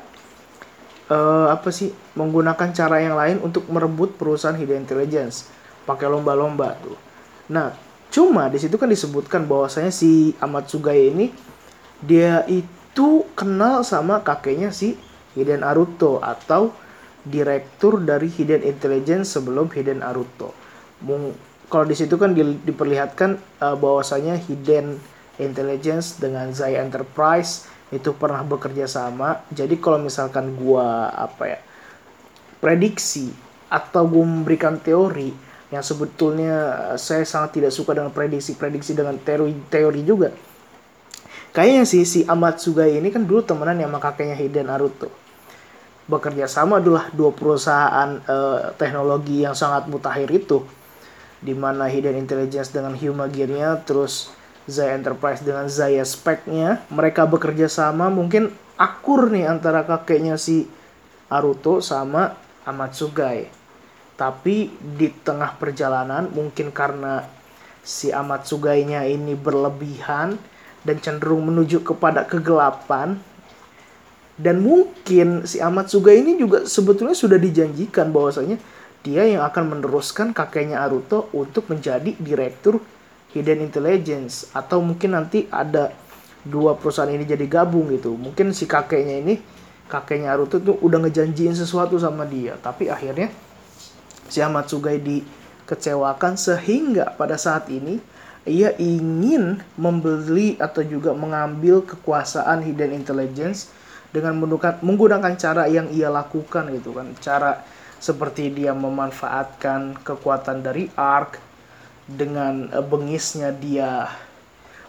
uh, 1.09 1.53
apa 1.53 1.69
sih 1.69 1.93
menggunakan 2.17 2.69
cara 2.73 2.97
yang 2.97 3.13
lain 3.13 3.37
untuk 3.45 3.69
merebut 3.69 4.17
perusahaan 4.17 4.57
hidden 4.57 4.85
intelligence. 4.85 5.49
Pakai 5.85 6.09
lomba-lomba 6.09 6.77
tuh 6.81 7.12
nah 7.47 7.75
cuma 8.13 8.47
di 8.47 8.61
situ 8.61 8.77
kan 8.77 8.87
disebutkan 8.87 9.49
bahwasanya 9.49 9.89
si 9.89 10.37
Amatsugai 10.39 11.11
ini 11.11 11.33
dia 12.03 12.43
itu 12.47 13.25
kenal 13.33 13.81
sama 13.81 14.21
kakeknya 14.21 14.69
si 14.69 14.99
Hiden 15.33 15.65
Naruto 15.65 16.21
atau 16.21 16.75
direktur 17.23 18.03
dari 18.03 18.27
Hidden 18.29 18.61
Intelligence 18.67 19.33
sebelum 19.33 19.71
Hidden 19.71 20.03
Naruto. 20.03 20.53
Mung- 21.01 21.33
kalau 21.71 21.89
di 21.89 21.95
situ 21.97 22.19
kan 22.19 22.37
di- 22.37 22.59
diperlihatkan 22.61 23.39
uh, 23.63 23.75
bahwasanya 23.79 24.37
Hidden 24.37 24.99
Intelligence 25.41 26.21
dengan 26.21 26.53
Zai 26.53 26.77
Enterprise 26.77 27.65
itu 27.89 28.13
pernah 28.13 28.45
bekerja 28.45 28.85
sama. 28.85 29.41
Jadi 29.49 29.81
kalau 29.81 29.97
misalkan 29.97 30.53
gua 30.53 31.09
apa 31.09 31.57
ya 31.57 31.59
prediksi 32.61 33.33
atau 33.73 34.05
gue 34.05 34.21
memberikan 34.21 34.77
teori 34.77 35.33
yang 35.73 35.81
sebetulnya 35.81 36.53
uh, 36.93 36.97
saya 37.01 37.25
sangat 37.25 37.57
tidak 37.57 37.73
suka 37.73 37.97
dengan 37.97 38.13
prediksi-prediksi 38.13 38.93
dengan 38.93 39.17
teori 39.17 39.57
teori 39.73 40.01
juga. 40.05 40.29
Kayaknya 41.53 41.83
sih 41.85 42.05
si 42.05 42.19
Amatsugai 42.25 42.97
ini 42.97 43.09
kan 43.09 43.25
dulu 43.25 43.41
temenan 43.41 43.81
sama 43.81 43.97
kakeknya 44.01 44.37
Hiden 44.37 44.69
Naruto. 44.69 45.09
Bekerja 46.05 46.45
sama 46.49 46.77
adalah 46.77 47.09
dua 47.13 47.33
perusahaan 47.33 48.21
uh, 48.25 48.73
teknologi 48.77 49.41
yang 49.45 49.57
sangat 49.57 49.89
mutakhir 49.89 50.29
itu. 50.29 50.61
Di 51.43 51.53
mana 51.53 51.91
Hidden 51.91 52.15
Intelligence 52.15 52.71
dengan 52.71 52.95
Huma 52.95 53.27
Gear-nya, 53.27 53.75
terus 53.83 54.31
Zaya 54.63 54.95
Enterprise 54.95 55.43
dengan 55.43 55.67
Zaya 55.67 56.07
Spec-nya. 56.07 56.81
Mereka 56.87 57.27
bekerja 57.27 57.67
sama 57.67 58.07
mungkin 58.07 58.49
akur 58.79 59.27
nih 59.27 59.45
antara 59.51 59.83
kakeknya 59.83 60.39
si 60.39 60.65
Naruto 61.27 61.81
sama 61.81 62.37
Amatsugai. 62.63 63.62
Tapi 64.13 64.69
di 64.77 65.09
tengah 65.09 65.57
perjalanan 65.57 66.29
mungkin 66.29 66.69
karena 66.69 67.25
si 67.81 68.13
Amatsugainya 68.13 69.03
ini 69.09 69.33
berlebihan 69.33 70.37
dan 70.85 70.95
cenderung 71.01 71.49
menuju 71.49 71.81
kepada 71.81 72.23
kegelapan 72.23 73.17
dan 74.33 74.65
mungkin 74.65 75.45
si 75.45 75.61
Amatsugai 75.61 76.17
ini 76.25 76.41
juga 76.41 76.65
sebetulnya 76.65 77.13
sudah 77.13 77.37
dijanjikan 77.37 78.09
bahwasanya 78.09 78.57
dia 79.05 79.29
yang 79.29 79.45
akan 79.45 79.77
meneruskan 79.77 80.33
kakeknya 80.33 80.81
Naruto 80.81 81.29
untuk 81.35 81.69
menjadi 81.69 82.17
direktur 82.17 82.81
Hidden 83.35 83.61
Intelligence. 83.61 84.49
Atau 84.55 84.81
mungkin 84.81 85.13
nanti 85.13 85.45
ada 85.53 85.93
dua 86.41 86.73
perusahaan 86.73 87.11
ini 87.11 87.29
jadi 87.29 87.45
gabung 87.45 87.93
gitu. 87.93 88.17
Mungkin 88.17 88.57
si 88.57 88.65
kakeknya 88.65 89.21
ini 89.21 89.37
kakeknya 89.85 90.33
Naruto 90.33 90.57
tuh 90.57 90.81
udah 90.81 91.05
ngejanjiin 91.05 91.53
sesuatu 91.53 92.01
sama 92.01 92.25
dia. 92.25 92.57
Tapi 92.57 92.89
akhirnya 92.89 93.29
si 94.33 94.41
Amatsugai 94.41 94.97
dikecewakan 94.97 96.33
sehingga 96.33 97.13
pada 97.13 97.37
saat 97.37 97.69
ini 97.69 98.01
ia 98.49 98.73
ingin 98.81 99.61
membeli 99.77 100.57
atau 100.57 100.81
juga 100.81 101.13
mengambil 101.13 101.85
kekuasaan 101.85 102.65
Hidden 102.65 102.97
Intelligence 102.97 103.69
dengan 104.09 104.33
menggunakan, 104.81 105.37
cara 105.37 105.69
yang 105.69 105.89
ia 105.93 106.09
lakukan 106.09 106.73
gitu 106.73 106.97
kan. 106.97 107.13
Cara 107.21 107.61
seperti 108.01 108.51
dia 108.51 108.73
memanfaatkan 108.73 110.01
kekuatan 110.01 110.65
dari 110.65 110.89
Ark 110.97 111.39
dengan 112.09 112.67
eh, 112.73 112.83
bengisnya 112.83 113.53
dia 113.53 114.11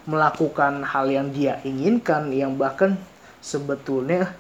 melakukan 0.05 0.85
hal 0.85 1.07
yang 1.09 1.29
dia 1.33 1.63
inginkan 1.65 2.29
yang 2.35 2.59
bahkan 2.59 2.99
sebetulnya 3.39 4.35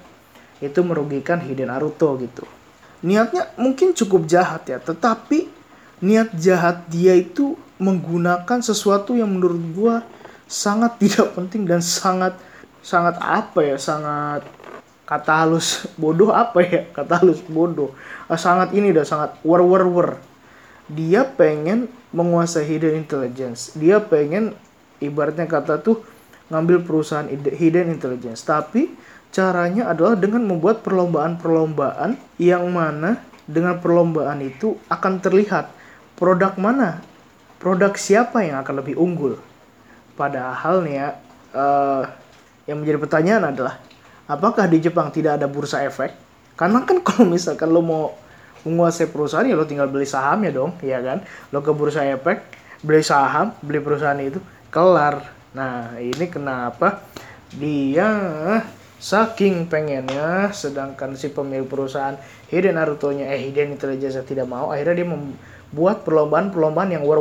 itu 0.60 0.82
merugikan 0.84 1.40
Hiden 1.40 1.72
Naruto 1.72 2.18
gitu 2.20 2.44
niatnya 3.04 3.52
mungkin 3.60 3.92
cukup 3.92 4.24
jahat 4.24 4.64
ya, 4.64 4.80
tetapi 4.80 5.52
niat 6.00 6.32
jahat 6.40 6.88
dia 6.88 7.12
itu 7.12 7.54
menggunakan 7.76 8.64
sesuatu 8.64 9.12
yang 9.12 9.28
menurut 9.28 9.60
gua 9.76 9.94
sangat 10.48 10.96
tidak 11.04 11.36
penting 11.36 11.68
dan 11.68 11.84
sangat 11.84 12.32
sangat 12.80 13.20
apa 13.20 13.60
ya, 13.60 13.76
sangat 13.76 14.48
kata 15.04 15.44
halus 15.44 15.84
bodoh 16.00 16.32
apa 16.32 16.64
ya, 16.64 16.82
kata 16.96 17.20
halus 17.20 17.44
bodoh. 17.44 17.92
Ah, 18.24 18.40
sangat 18.40 18.72
ini 18.72 18.88
dah 18.88 19.04
sangat 19.04 19.36
war 19.44 19.60
war 19.60 19.84
war. 19.84 20.10
Dia 20.88 21.28
pengen 21.28 21.92
menguasai 22.12 22.64
hidden 22.64 23.04
intelligence. 23.04 23.76
Dia 23.76 24.00
pengen 24.00 24.56
ibaratnya 25.00 25.44
kata 25.44 25.80
tuh 25.80 26.04
ngambil 26.52 26.84
perusahaan 26.84 27.24
hidden 27.28 27.88
intelligence, 27.88 28.44
tapi 28.44 28.92
Caranya 29.34 29.90
adalah 29.90 30.14
dengan 30.14 30.46
membuat 30.46 30.86
perlombaan-perlombaan 30.86 32.14
yang 32.38 32.70
mana 32.70 33.18
dengan 33.50 33.82
perlombaan 33.82 34.38
itu 34.38 34.78
akan 34.86 35.18
terlihat 35.18 35.74
produk 36.14 36.54
mana, 36.54 37.02
produk 37.58 37.98
siapa 37.98 38.46
yang 38.46 38.62
akan 38.62 38.78
lebih 38.78 38.94
unggul. 38.94 39.34
Padahal 40.14 40.86
nih 40.86 40.94
ya, 41.02 41.08
uh, 41.50 42.06
yang 42.70 42.78
menjadi 42.78 42.98
pertanyaan 43.02 43.50
adalah 43.50 43.82
apakah 44.30 44.70
di 44.70 44.78
Jepang 44.78 45.10
tidak 45.10 45.42
ada 45.42 45.50
bursa 45.50 45.82
efek? 45.82 46.14
Karena 46.54 46.86
kan 46.86 47.02
kalau 47.06 47.26
misalkan 47.26 47.74
lo 47.74 47.82
mau 47.82 48.14
menguasai 48.62 49.10
perusahaan 49.10 49.44
ya 49.44 49.58
lo 49.58 49.66
tinggal 49.66 49.90
beli 49.90 50.06
sahamnya 50.06 50.54
dong, 50.54 50.78
ya 50.78 51.02
kan? 51.02 51.26
Lo 51.50 51.58
ke 51.58 51.74
bursa 51.74 52.06
efek, 52.06 52.38
beli 52.86 53.02
saham, 53.02 53.50
beli 53.66 53.82
perusahaan 53.82 54.22
itu, 54.22 54.38
kelar. 54.70 55.26
Nah, 55.58 55.98
ini 55.98 56.30
kenapa 56.30 57.02
dia 57.50 58.06
saking 59.04 59.68
pengennya 59.68 60.48
sedangkan 60.56 61.12
si 61.12 61.28
pemilik 61.28 61.68
perusahaan 61.68 62.16
Hidden 62.48 62.80
Naruto-nya 62.80 63.28
eh 63.28 63.36
Hidden 63.36 63.76
Intelligence 63.76 64.16
tidak 64.24 64.48
mau 64.48 64.72
akhirnya 64.72 65.04
dia 65.04 65.08
membuat 65.12 66.08
perlombaan-perlombaan 66.08 66.96
yang 66.96 67.04
war 67.04 67.20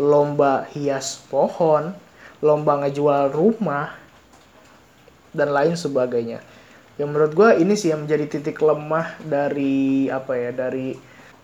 lomba 0.00 0.64
hias 0.72 1.20
pohon 1.28 1.92
lomba 2.40 2.80
ngejual 2.80 3.36
rumah 3.36 3.92
dan 5.36 5.52
lain 5.52 5.76
sebagainya. 5.76 6.40
Yang 6.96 7.08
menurut 7.08 7.32
gue 7.32 7.50
ini 7.60 7.76
sih 7.76 7.92
yang 7.92 8.04
menjadi 8.04 8.24
titik 8.28 8.60
lemah 8.60 9.16
dari 9.20 10.08
apa 10.08 10.32
ya 10.36 10.50
dari 10.56 10.96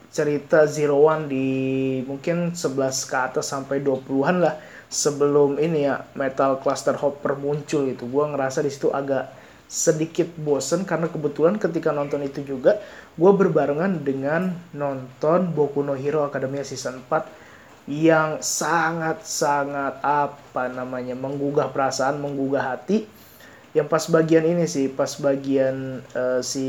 cerita 0.08 0.64
Zero 0.64 1.04
One 1.04 1.28
di 1.28 1.48
mungkin 2.04 2.56
11 2.56 2.72
ke 3.08 3.16
atas 3.16 3.52
sampai 3.52 3.84
20-an 3.84 4.36
lah 4.40 4.56
sebelum 4.88 5.60
ini 5.60 5.84
ya 5.84 6.04
Metal 6.16 6.60
Cluster 6.64 6.96
Hopper 6.96 7.36
muncul 7.36 7.88
itu 7.92 8.08
gue 8.08 8.24
ngerasa 8.24 8.64
di 8.64 8.72
situ 8.72 8.88
agak 8.88 9.28
sedikit 9.68 10.32
bosen 10.40 10.88
karena 10.88 11.12
kebetulan 11.12 11.60
ketika 11.60 11.92
nonton 11.92 12.24
itu 12.24 12.40
juga 12.40 12.80
gue 13.20 13.32
berbarengan 13.36 14.00
dengan 14.00 14.56
nonton 14.72 15.52
Boku 15.52 15.84
no 15.84 15.92
Hero 15.92 16.24
Academia 16.24 16.64
season 16.64 17.04
4 17.04 17.48
yang 17.88 18.44
sangat-sangat 18.44 20.04
apa 20.04 20.68
namanya 20.68 21.16
menggugah 21.16 21.72
perasaan, 21.72 22.20
menggugah 22.20 22.76
hati. 22.76 23.08
Yang 23.72 23.88
pas 23.88 24.04
bagian 24.12 24.44
ini 24.44 24.68
sih, 24.68 24.92
pas 24.92 25.08
bagian 25.16 26.04
uh, 26.12 26.44
si 26.44 26.68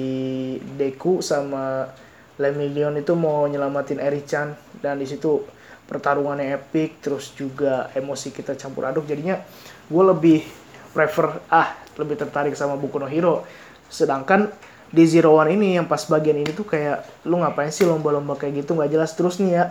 Deku 0.79 1.19
sama 1.19 1.91
Lemillion 2.39 2.95
itu 2.95 3.19
mau 3.19 3.43
nyelamatin 3.51 3.99
Eri-chan 3.99 4.55
dan 4.79 4.95
di 4.95 5.07
situ 5.07 5.43
pertarungannya 5.89 6.53
epic 6.53 7.01
terus 7.01 7.33
juga 7.33 7.89
emosi 7.97 8.29
kita 8.29 8.53
campur 8.53 8.85
aduk. 8.85 9.09
Jadinya 9.09 9.41
gue 9.89 10.03
lebih 10.05 10.45
prefer 10.93 11.41
ah 11.49 11.73
lebih 11.97 12.15
tertarik 12.15 12.53
sama 12.53 12.77
Boku 12.77 13.01
no 13.01 13.09
Hero. 13.09 13.41
Sedangkan 13.89 14.53
di 14.89 15.05
Zero 15.05 15.37
One 15.37 15.53
ini 15.53 15.77
yang 15.77 15.85
pas 15.85 16.01
bagian 16.05 16.37
ini 16.37 16.49
tuh 16.49 16.65
kayak 16.65 17.25
lu 17.25 17.41
ngapain 17.41 17.69
sih 17.73 17.85
lomba-lomba 17.85 18.37
kayak 18.37 18.65
gitu? 18.65 18.77
Nggak 18.77 18.89
jelas. 18.93 19.11
Terus 19.17 19.41
nih 19.41 19.51
ya 19.57 19.63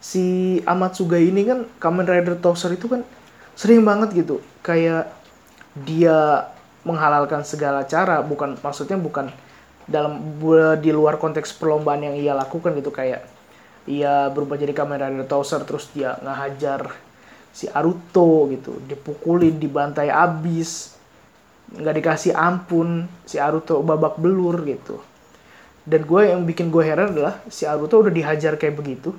si 0.00 0.24
Amatsuga 0.64 1.20
ini 1.20 1.44
kan 1.44 1.68
Kamen 1.76 2.08
Rider 2.08 2.40
Toaster 2.40 2.72
itu 2.72 2.88
kan 2.88 3.04
sering 3.52 3.84
banget 3.84 4.16
gitu. 4.16 4.40
Kayak 4.64 5.12
dia 5.76 6.48
menghalalkan 6.84 7.44
segala 7.44 7.84
cara. 7.84 8.24
Bukan 8.24 8.60
maksudnya 8.64 8.96
bukan 8.96 9.28
dalam 9.88 10.40
di 10.80 10.90
luar 10.92 11.16
konteks 11.16 11.56
perlombaan 11.56 12.04
yang 12.04 12.16
ia 12.16 12.32
lakukan 12.36 12.72
gitu. 12.76 12.92
Kayak 12.92 13.28
ia 13.86 14.28
berubah 14.34 14.58
jadi 14.58 14.74
Kamen 14.74 14.98
Rider 14.98 15.26
Toaster 15.30 15.62
terus 15.62 15.86
dia 15.94 16.18
ngahajar 16.20 16.90
si 17.54 17.70
Aruto 17.70 18.50
gitu. 18.50 18.82
Dipukulin 18.84 19.56
dibantai 19.56 20.10
abis. 20.10 20.98
Nggak 21.66 21.94
dikasih 21.98 22.32
ampun 22.34 23.10
si 23.26 23.38
Aruto 23.38 23.82
babak 23.82 24.18
belur 24.18 24.58
gitu. 24.66 25.02
Dan 25.86 26.02
gue 26.02 26.22
yang 26.34 26.42
bikin 26.42 26.70
gue 26.70 26.82
heran 26.82 27.14
adalah 27.14 27.38
si 27.46 27.62
Aruto 27.62 28.02
udah 28.02 28.10
dihajar 28.10 28.58
kayak 28.58 28.74
begitu. 28.74 29.14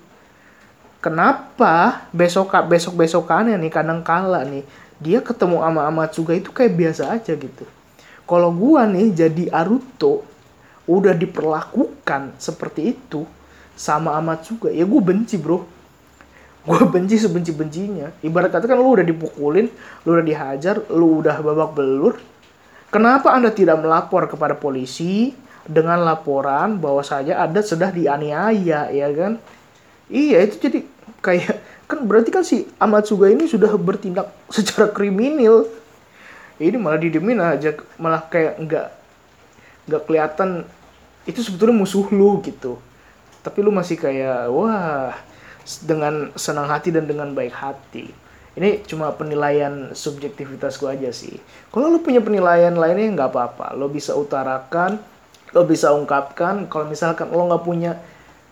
Kenapa 1.00 2.03
besok 2.12 2.51
besok 2.67 3.00
besokannya 3.00 3.55
nih 3.55 3.71
kadang 3.71 4.03
kala 4.03 4.43
nih 4.43 4.67
dia 4.97 5.21
ketemu 5.21 5.62
ama 5.62 5.86
Amatsuga 5.88 6.33
itu 6.33 6.51
kayak 6.51 6.74
biasa 6.75 7.15
aja 7.15 7.38
gitu. 7.38 7.63
Kalau 8.27 8.51
gue 8.51 8.81
nih 8.91 9.07
jadi 9.15 9.43
Aruto 9.55 10.27
udah 10.88 11.15
diperlakukan 11.15 12.36
seperti 12.39 12.95
itu 12.95 13.24
sama 13.77 14.17
amat 14.19 14.50
juga. 14.50 14.74
Ya 14.74 14.84
gue 14.84 15.01
benci 15.01 15.38
bro. 15.38 15.63
Gue 16.67 16.84
benci 16.91 17.15
sebenci 17.15 17.55
bencinya 17.55 18.12
ibarat 18.19 18.51
kata 18.51 18.67
kan 18.67 18.75
lu 18.75 19.00
udah 19.00 19.07
dipukulin 19.07 19.72
lu 20.03 20.10
udah 20.19 20.25
dihajar 20.27 20.75
lu 20.91 21.24
udah 21.24 21.39
babak 21.39 21.72
belur. 21.79 22.19
Kenapa 22.91 23.31
anda 23.31 23.55
tidak 23.55 23.79
melapor 23.79 24.27
kepada 24.27 24.51
polisi 24.51 25.31
dengan 25.63 26.03
laporan 26.03 26.75
bahwa 26.75 27.00
saja 27.07 27.39
ada 27.39 27.63
sudah 27.63 27.88
dianiaya 27.88 28.91
ya 28.91 29.07
kan? 29.15 29.39
Iya 30.12 30.43
itu 30.43 30.55
jadi 30.60 30.79
kayak 31.24 31.55
kan 31.88 32.03
berarti 32.03 32.29
kan 32.36 32.43
si 32.43 32.67
Amatsuga 32.84 33.31
ini 33.31 33.48
sudah 33.48 33.72
bertindak 33.79 34.27
secara 34.51 34.91
kriminal. 34.91 35.72
Ini 36.60 36.75
malah 36.75 37.00
didemin 37.00 37.39
aja 37.39 37.79
malah 37.96 38.27
kayak 38.27 38.60
nggak 38.60 38.88
nggak 39.88 40.01
kelihatan 40.03 40.67
itu 41.24 41.39
sebetulnya 41.39 41.79
musuh 41.79 42.07
lu 42.12 42.43
gitu 42.43 42.75
tapi 43.48 43.63
lu 43.63 43.72
masih 43.72 43.96
kayak 43.96 44.51
wah 44.51 45.16
dengan 45.88 46.36
senang 46.36 46.68
hati 46.68 46.92
dan 46.92 47.08
dengan 47.08 47.32
baik 47.32 47.56
hati. 47.56 48.12
Ini 48.60 48.84
cuma 48.84 49.16
penilaian 49.16 49.96
subjektivitas 49.96 50.75
gue 50.75 50.92
aja 50.92 51.12
sih. 51.16 51.39
Kalau 51.72 51.88
lu 51.88 52.04
punya 52.04 52.20
penilaian 52.20 52.75
lainnya 52.75 53.24
nggak 53.24 53.32
apa-apa. 53.32 53.72
Lo 53.80 53.88
bisa 53.88 54.12
utarakan 54.12 55.00
lo 55.56 55.63
bisa 55.63 55.96
ungkapkan. 55.96 56.68
Kalau 56.68 56.86
misalkan 56.89 57.32
lo 57.32 57.48
nggak 57.48 57.63
punya 57.63 57.96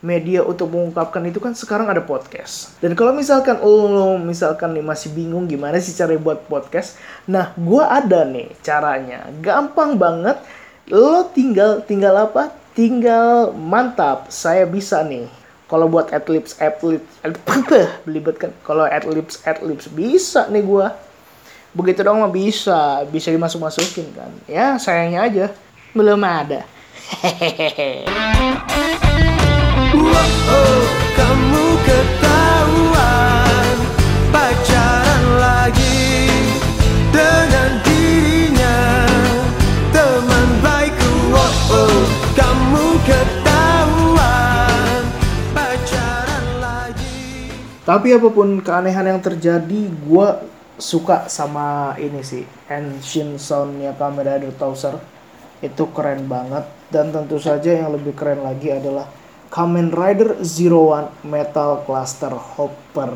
media 0.06 0.46
untuk 0.46 0.70
mengungkapkan 0.70 1.26
itu 1.26 1.42
kan 1.42 1.58
sekarang 1.58 1.90
ada 1.90 2.00
podcast. 2.06 2.78
Dan 2.80 2.94
kalau 2.94 3.12
misalkan 3.12 3.60
lo 3.60 4.16
misalkan 4.22 4.78
nih 4.78 4.86
masih 4.86 5.12
bingung 5.12 5.50
gimana 5.50 5.82
sih 5.82 5.98
cara 5.98 6.14
buat 6.16 6.46
podcast 6.46 6.96
nah 7.26 7.52
gue 7.58 7.84
ada 7.84 8.24
nih 8.24 8.54
caranya. 8.64 9.28
Gampang 9.44 9.98
banget. 10.00 10.40
Lo 10.94 11.26
tinggal 11.34 11.82
tinggal 11.84 12.14
apa 12.30 12.54
tinggal 12.76 13.56
mantap 13.56 14.30
saya 14.30 14.68
bisa 14.68 15.02
nih. 15.02 15.26
Kalau 15.66 15.90
buat 15.90 16.14
adlibs 16.14 16.54
adlibs 16.62 17.10
belibet 18.06 18.38
kan 18.38 18.52
kalau 18.62 18.86
adlibs 18.86 19.42
adlibs 19.48 19.90
bisa 19.90 20.46
nih 20.52 20.62
gua. 20.62 20.94
Begitu 21.74 22.06
dong 22.06 22.22
mah 22.22 22.30
bisa 22.30 23.02
bisa 23.10 23.34
dimasuk 23.34 23.64
masukin 23.64 24.06
kan. 24.14 24.30
Ya 24.46 24.78
sayangnya 24.78 25.26
aja 25.26 25.46
belum 25.98 26.22
ada. 26.22 26.62
Hehehe 27.26 28.06
oh, 30.52 30.84
kamu 31.16 31.66
ketahuan 31.86 32.45
Tapi 47.86 48.18
apa 48.18 48.34
pun 48.34 48.66
keanehan 48.66 49.06
yang 49.06 49.22
terjadi, 49.22 49.94
gue 49.94 50.28
suka 50.82 51.30
sama 51.30 51.94
ini 52.02 52.26
sih, 52.26 52.42
Ancient 52.66 53.38
Soundnya 53.38 53.94
Kamen 53.94 54.26
Rider 54.26 54.50
Towser. 54.58 54.98
Itu 55.62 55.94
keren 55.94 56.26
banget. 56.26 56.66
Dan 56.90 57.14
tentu 57.14 57.38
saja 57.38 57.78
yang 57.78 57.94
lebih 57.94 58.18
keren 58.18 58.42
lagi 58.42 58.74
adalah 58.74 59.06
Kamen 59.54 59.94
Rider 59.94 60.42
Zero 60.42 60.98
One 60.98 61.14
Metal 61.30 61.86
Cluster 61.86 62.34
Hopper. 62.34 63.14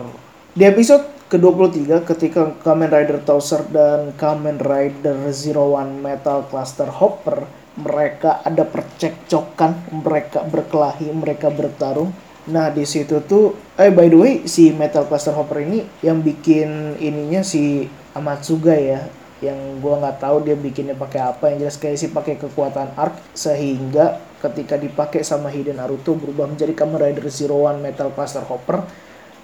Di 0.53 0.69
episode 0.69 1.17
ke-23 1.33 2.05
ketika 2.05 2.53
Kamen 2.61 2.93
Rider 2.93 3.25
Towser 3.25 3.65
dan 3.73 4.13
Kamen 4.21 4.61
Rider 4.61 5.17
Zero 5.33 5.73
One 5.73 5.97
Metal 5.97 6.45
Cluster 6.45 6.85
Hopper 6.93 7.41
mereka 7.79 8.43
ada 8.43 8.67
percekcokan, 8.67 9.87
mereka 10.03 10.43
berkelahi, 10.43 11.09
mereka 11.15 11.47
bertarung. 11.47 12.11
Nah 12.49 12.73
di 12.73 12.81
situ 12.81 13.21
tuh, 13.29 13.53
eh 13.77 13.93
by 13.93 14.09
the 14.09 14.17
way 14.17 14.33
si 14.49 14.73
Metal 14.73 15.05
Cluster 15.05 15.37
Hopper 15.37 15.61
ini 15.61 15.85
yang 16.01 16.25
bikin 16.25 16.97
ininya 16.97 17.45
si 17.45 17.85
Amatsuga 18.17 18.73
ya, 18.73 19.05
yang 19.39 19.77
gua 19.77 20.01
nggak 20.01 20.17
tahu 20.17 20.41
dia 20.41 20.57
bikinnya 20.57 20.97
pakai 20.97 21.21
apa, 21.29 21.53
yang 21.53 21.61
jelas 21.61 21.77
kayak 21.77 22.01
sih 22.01 22.09
pakai 22.09 22.41
kekuatan 22.41 22.97
arc 22.97 23.21
sehingga 23.37 24.17
ketika 24.41 24.81
dipakai 24.81 25.21
sama 25.21 25.53
Hiden 25.53 25.77
Naruto 25.77 26.17
berubah 26.17 26.49
menjadi 26.49 26.73
Kamen 26.73 26.97
Rider 26.97 27.29
Zero 27.29 27.69
One 27.69 27.85
Metal 27.85 28.09
Cluster 28.17 28.41
Hopper 28.41 28.81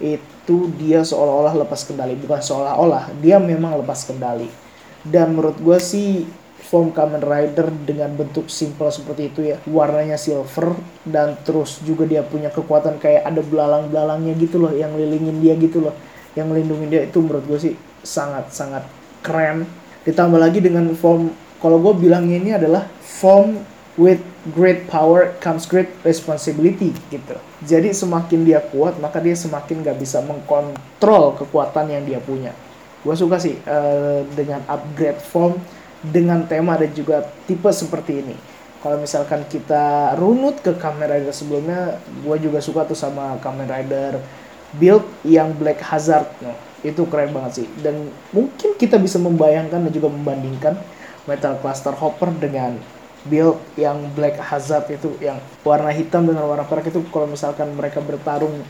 itu 0.02 0.68
dia 0.76 1.00
seolah-olah 1.00 1.56
lepas 1.64 1.88
kendali 1.88 2.18
bukan 2.20 2.42
seolah-olah 2.42 3.16
dia 3.22 3.38
memang 3.38 3.80
lepas 3.80 4.02
kendali. 4.02 4.50
Dan 5.06 5.38
menurut 5.38 5.62
gue 5.62 5.78
sih 5.78 6.26
form 6.62 6.90
Kamen 6.90 7.22
Rider 7.22 7.70
dengan 7.86 8.10
bentuk 8.16 8.50
simple 8.50 8.90
seperti 8.90 9.30
itu 9.30 9.40
ya. 9.46 9.56
Warnanya 9.68 10.18
silver 10.18 10.74
dan 11.06 11.38
terus 11.46 11.78
juga 11.86 12.08
dia 12.08 12.26
punya 12.26 12.50
kekuatan 12.50 12.98
kayak 12.98 13.22
ada 13.28 13.40
belalang-belalangnya 13.44 14.34
gitu 14.40 14.58
loh 14.58 14.72
yang 14.74 14.92
lilingin 14.96 15.38
dia 15.38 15.54
gitu 15.54 15.84
loh. 15.84 15.94
Yang 16.34 16.46
melindungi 16.52 16.86
dia 16.90 17.02
itu 17.06 17.18
menurut 17.22 17.44
gue 17.46 17.58
sih 17.70 17.74
sangat-sangat 18.02 18.84
keren. 19.22 19.64
Ditambah 20.02 20.38
lagi 20.38 20.58
dengan 20.58 20.90
form 20.98 21.30
kalau 21.62 21.80
gue 21.80 22.06
bilangnya 22.06 22.36
ini 22.36 22.50
adalah 22.54 22.84
form 23.00 23.62
with 23.96 24.20
great 24.52 24.84
power 24.86 25.32
comes 25.40 25.64
great 25.64 25.88
responsibility 26.04 26.92
gitu. 27.08 27.36
Jadi 27.64 27.90
semakin 27.96 28.44
dia 28.44 28.60
kuat 28.60 29.00
maka 29.00 29.18
dia 29.18 29.34
semakin 29.34 29.82
gak 29.82 29.98
bisa 29.98 30.20
mengkontrol 30.22 31.34
kekuatan 31.40 31.90
yang 31.90 32.04
dia 32.04 32.20
punya. 32.20 32.52
Gue 33.00 33.16
suka 33.16 33.40
sih 33.40 33.56
eh, 33.56 34.20
dengan 34.36 34.62
upgrade 34.68 35.18
form 35.22 35.56
dengan 36.10 36.44
tema 36.46 36.78
dan 36.78 36.90
juga 36.94 37.26
tipe 37.46 37.68
seperti 37.70 38.22
ini. 38.22 38.36
Kalau 38.84 39.02
misalkan 39.02 39.42
kita 39.50 40.14
runut 40.14 40.62
ke 40.62 40.76
Kamen 40.78 41.10
Rider 41.10 41.34
sebelumnya 41.34 41.98
gue 42.22 42.36
juga 42.38 42.62
suka 42.62 42.86
tuh 42.86 42.94
sama 42.94 43.34
Kamen 43.42 43.66
Rider 43.66 44.22
build 44.76 45.02
yang 45.26 45.56
Black 45.56 45.82
Hazard. 45.82 46.28
No, 46.38 46.54
itu 46.86 47.02
keren 47.08 47.34
banget 47.34 47.64
sih. 47.64 47.66
Dan 47.80 48.12
mungkin 48.30 48.78
kita 48.78 49.00
bisa 49.00 49.18
membayangkan 49.18 49.88
dan 49.88 49.92
juga 49.92 50.12
membandingkan 50.12 50.78
Metal 51.26 51.58
Cluster 51.58 51.94
Hopper 51.98 52.30
dengan 52.38 52.78
build 53.26 53.58
yang 53.74 54.06
Black 54.14 54.38
Hazard 54.38 54.86
itu 54.90 55.18
yang 55.18 55.42
warna 55.66 55.90
hitam 55.90 56.22
dengan 56.22 56.46
warna 56.46 56.62
perak 56.62 56.86
itu 56.94 57.02
kalau 57.10 57.26
misalkan 57.26 57.74
mereka 57.74 57.98
bertarung 57.98 58.62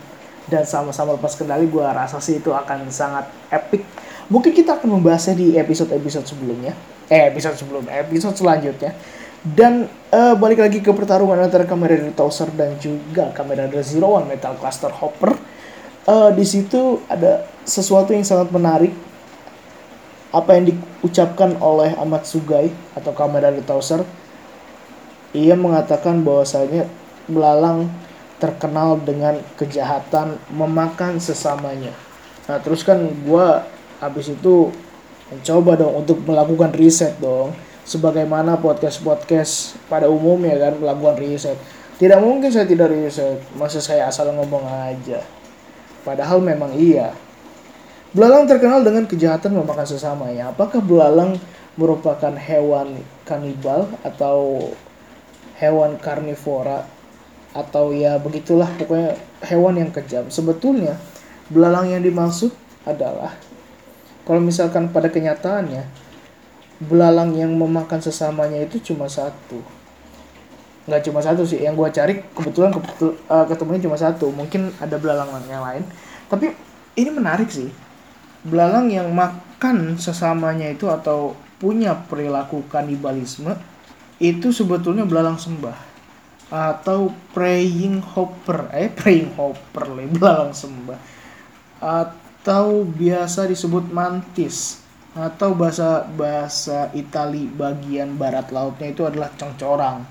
dan 0.49 0.65
sama-sama 0.65 1.19
lepas 1.19 1.37
kendali 1.37 1.69
gue 1.69 1.85
rasa 1.85 2.23
sih 2.23 2.41
itu 2.41 2.55
akan 2.55 2.89
sangat 2.89 3.29
epic 3.53 3.85
mungkin 4.29 4.53
kita 4.53 4.79
akan 4.79 4.99
membahasnya 4.99 5.35
di 5.39 5.47
episode-episode 5.59 6.27
sebelumnya. 6.27 6.75
Eh 7.07 7.31
episode 7.31 7.55
sebelumnya 7.55 8.03
episode 8.03 8.35
selanjutnya. 8.35 8.95
Dan 9.47 9.87
eh, 10.11 10.35
balik 10.35 10.59
lagi 10.59 10.83
ke 10.83 10.91
pertarungan 10.91 11.39
antara 11.39 11.63
Kamen 11.63 11.87
Rider 11.87 12.15
Towser 12.19 12.51
dan 12.55 12.75
juga 12.83 13.31
Kamen 13.31 13.71
Rider 13.71 13.83
Zero 13.87 14.19
One 14.19 14.27
Metal 14.27 14.59
Cluster 14.59 14.91
Hopper. 14.91 15.39
Eh, 16.07 16.31
di 16.35 16.43
situ 16.43 16.99
ada 17.07 17.47
sesuatu 17.63 18.11
yang 18.11 18.27
sangat 18.27 18.51
menarik. 18.51 18.91
Apa 20.35 20.59
yang 20.59 20.75
diucapkan 20.75 21.55
oleh 21.63 21.95
Ahmad 21.95 22.27
Sugai 22.27 22.75
atau 22.99 23.15
Kamen 23.15 23.39
Rider 23.39 23.63
Towser 23.63 24.03
ia 25.37 25.53
mengatakan 25.53 26.25
bahwasanya 26.25 26.89
belalang 27.29 27.93
terkenal 28.41 29.01
dengan 29.01 29.41
kejahatan 29.61 30.41
memakan 30.53 31.21
sesamanya. 31.21 31.93
Nah 32.49 32.61
terus 32.61 32.85
kan 32.85 33.01
gue 33.05 33.49
habis 34.03 34.33
itu 34.33 34.71
mencoba 35.33 35.79
dong 35.79 35.95
untuk 36.05 36.19
melakukan 36.23 36.73
riset 36.75 37.19
dong. 37.19 37.53
Sebagaimana 37.87 38.59
podcast-podcast 38.59 39.79
pada 39.87 40.11
umumnya 40.11 40.59
kan 40.59 40.75
melakukan 40.83 41.23
riset. 41.23 41.55
Tidak 41.97 42.19
mungkin 42.19 42.51
saya 42.51 42.67
tidak 42.67 42.91
riset. 42.91 43.39
Masa 43.55 43.79
saya 43.79 44.11
asal 44.11 44.35
ngomong 44.35 44.67
aja. 44.67 45.23
Padahal 46.03 46.43
memang 46.43 46.75
iya. 46.75 47.15
Belalang 48.11 48.51
terkenal 48.51 48.83
dengan 48.83 49.07
kejahatan 49.07 49.55
memakan 49.55 49.87
sesamanya. 49.87 50.51
Apakah 50.51 50.83
belalang 50.83 51.39
merupakan 51.79 52.33
hewan 52.35 52.99
kanibal 53.23 53.87
atau 54.03 54.71
hewan 55.61 56.01
karnivora 56.01 56.89
atau 57.57 57.93
ya 57.93 58.21
begitulah 58.21 58.69
pokoknya 58.77 59.17
hewan 59.45 59.75
yang 59.81 59.91
kejam. 59.93 60.29
Sebetulnya 60.29 60.97
belalang 61.49 61.93
yang 61.93 62.03
dimaksud 62.05 62.53
adalah 62.85 63.33
kalau 64.27 64.43
misalkan 64.43 64.91
pada 64.91 65.07
kenyataannya 65.07 65.87
belalang 66.83 67.33
yang 67.39 67.55
memakan 67.55 68.03
sesamanya 68.03 68.59
itu 68.59 68.83
cuma 68.93 69.07
satu. 69.07 69.63
Nggak 70.91 71.03
cuma 71.07 71.23
satu 71.23 71.47
sih, 71.47 71.63
yang 71.63 71.79
gua 71.79 71.95
cari 71.95 72.27
kebetulan 72.35 72.75
kebetul, 72.75 73.15
uh, 73.31 73.47
ketemunya 73.47 73.87
cuma 73.87 73.97
satu. 73.97 74.35
Mungkin 74.35 74.75
ada 74.83 74.99
belalang 74.99 75.31
yang 75.47 75.63
lain. 75.63 75.87
Tapi 76.27 76.53
ini 76.99 77.11
menarik 77.15 77.49
sih. 77.49 77.71
Belalang 78.43 78.91
yang 78.91 79.09
makan 79.15 79.95
sesamanya 79.97 80.69
itu 80.75 80.91
atau 80.91 81.39
punya 81.57 81.97
perilaku 81.97 82.67
kanibalisme 82.69 83.57
itu 84.21 84.53
sebetulnya 84.53 85.09
belalang 85.09 85.41
sembah 85.41 85.77
atau 86.47 87.11
praying 87.35 87.99
hopper 88.01 88.71
eh 88.71 88.87
praying 88.93 89.35
hopper 89.35 89.93
lah 89.93 90.07
belalang 90.15 90.53
sembah 90.55 91.01
atau 92.47 92.87
biasa 92.87 93.51
disebut 93.51 93.91
mantis 93.91 94.79
atau 95.19 95.51
bahasa 95.51 96.07
bahasa 96.15 96.95
Itali 96.95 97.51
bagian 97.51 98.15
barat 98.15 98.55
lautnya 98.55 98.95
itu 98.95 99.03
adalah 99.03 99.35
cengcorang 99.35 100.07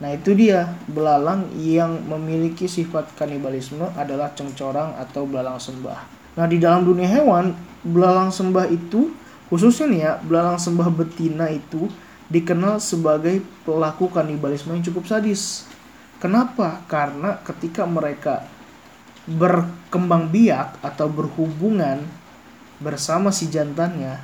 nah 0.00 0.08
itu 0.08 0.32
dia 0.32 0.72
belalang 0.88 1.52
yang 1.60 2.08
memiliki 2.08 2.64
sifat 2.64 3.12
kanibalisme 3.20 3.84
adalah 4.00 4.32
cengcorang 4.32 4.96
atau 4.96 5.28
belalang 5.28 5.60
sembah 5.60 6.00
nah 6.40 6.48
di 6.48 6.56
dalam 6.56 6.88
dunia 6.88 7.04
hewan 7.20 7.52
belalang 7.84 8.32
sembah 8.32 8.72
itu 8.72 9.12
khususnya 9.52 9.92
nih 9.92 10.00
ya 10.00 10.12
belalang 10.24 10.56
sembah 10.56 10.88
betina 10.88 11.52
itu 11.52 11.84
dikenal 12.32 12.80
sebagai 12.80 13.44
pelaku 13.68 14.08
kanibalisme 14.08 14.72
yang 14.72 14.80
cukup 14.80 15.04
sadis. 15.04 15.68
Kenapa? 16.16 16.80
Karena 16.88 17.36
ketika 17.44 17.84
mereka 17.84 18.48
berkembang 19.26 20.30
biak 20.34 20.82
atau 20.82 21.06
berhubungan 21.06 22.02
bersama 22.82 23.30
si 23.30 23.46
jantannya, 23.46 24.18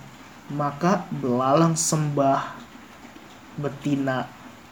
maka 0.50 1.06
belalang 1.14 1.78
sembah 1.78 2.58
betina 3.58 4.26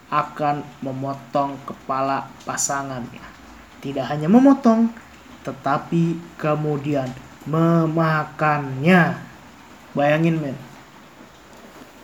akan 0.07 0.63
memotong 0.83 1.59
kepala 1.67 2.27
pasangannya. 2.47 3.23
Tidak 3.83 4.03
hanya 4.07 4.27
memotong, 4.31 4.91
tetapi 5.43 6.19
kemudian 6.39 7.11
memakannya. 7.47 9.19
Bayangin 9.95 10.37
men. 10.39 10.57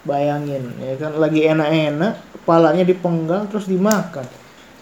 Bayangin 0.03 0.67
ya 0.83 0.99
kan 0.99 1.15
lagi 1.15 1.47
enak-enak, 1.47 2.19
kepalanya 2.39 2.83
dipenggal 2.83 3.47
terus 3.47 3.71
dimakan. 3.71 4.27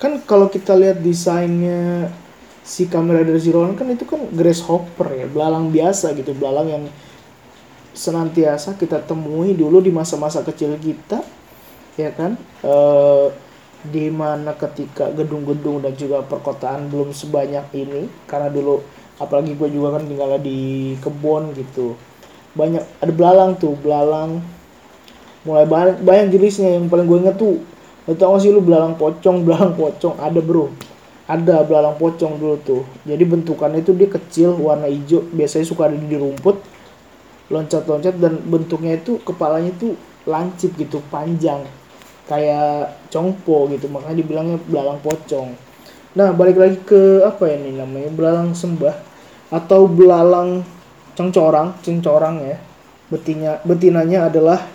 Kan 0.01 0.17
kalau 0.25 0.49
kita 0.49 0.73
lihat 0.73 1.05
desainnya 1.05 2.09
si 2.61 2.85
kamera 2.85 3.25
dari 3.25 3.41
Zero 3.41 3.65
kan 3.73 3.89
itu 3.89 4.05
kan 4.05 4.21
grasshopper 4.31 5.11
ya, 5.17 5.25
belalang 5.25 5.73
biasa 5.73 6.13
gitu, 6.13 6.37
belalang 6.37 6.67
yang 6.69 6.83
senantiasa 7.91 8.79
kita 8.79 9.03
temui 9.03 9.51
dulu 9.51 9.83
di 9.83 9.91
masa-masa 9.91 10.45
kecil 10.45 10.79
kita 10.79 11.19
ya 11.99 12.09
kan? 12.15 12.39
Eh 12.63 13.27
di 13.81 14.13
mana 14.13 14.53
ketika 14.53 15.09
gedung-gedung 15.09 15.81
dan 15.81 15.97
juga 15.97 16.21
perkotaan 16.21 16.93
belum 16.93 17.17
sebanyak 17.17 17.65
ini 17.73 18.05
karena 18.29 18.45
dulu 18.53 18.77
apalagi 19.17 19.57
gue 19.57 19.73
juga 19.73 19.97
kan 19.97 20.05
tinggal 20.05 20.37
di 20.37 20.93
kebun 21.01 21.49
gitu 21.57 21.97
banyak 22.53 22.85
ada 23.01 23.09
belalang 23.09 23.57
tuh 23.57 23.73
belalang 23.81 24.37
mulai 25.41 25.65
banyak, 25.65 25.97
banyak 26.05 26.29
jenisnya. 26.29 26.77
Yang 26.77 26.93
paling 26.93 27.07
gue 27.09 27.17
inget 27.25 27.35
tuh 27.41 27.57
tau 28.21 28.37
gak 28.37 28.45
sih 28.45 28.53
lu 28.53 28.61
belalang 28.61 28.93
pocong 29.01 29.41
belalang 29.41 29.73
pocong 29.73 30.13
ada 30.21 30.37
bro 30.37 30.69
ada 31.31 31.63
belalang 31.63 31.95
pocong 31.95 32.35
dulu 32.35 32.55
tuh. 32.59 32.83
Jadi 33.07 33.23
bentukannya 33.23 33.79
itu 33.79 33.95
dia 33.95 34.11
kecil 34.11 34.59
warna 34.59 34.91
hijau. 34.91 35.23
Biasanya 35.31 35.63
suka 35.63 35.87
ada 35.87 35.95
di 35.95 36.17
rumput 36.19 36.59
loncat-loncat 37.47 38.15
dan 38.19 38.39
bentuknya 38.43 38.99
itu 38.99 39.19
kepalanya 39.23 39.71
itu 39.71 39.95
lancip 40.27 40.75
gitu 40.75 40.99
panjang. 41.07 41.63
Kayak 42.27 42.99
congpo 43.07 43.71
gitu 43.71 43.87
makanya 43.87 44.17
dibilangnya 44.19 44.57
belalang 44.67 44.99
pocong. 44.99 45.55
Nah 46.19 46.35
balik 46.35 46.59
lagi 46.59 46.77
ke 46.83 47.23
apa 47.23 47.47
ya 47.47 47.55
ini 47.63 47.79
namanya? 47.79 48.11
Belalang 48.11 48.51
sembah 48.51 48.95
atau 49.55 49.87
belalang 49.87 50.67
cengcorang. 51.15 51.79
Cengcorang 51.79 52.43
ya. 52.43 52.59
Betina 53.07 53.59
betinanya 53.63 54.27
adalah 54.27 54.67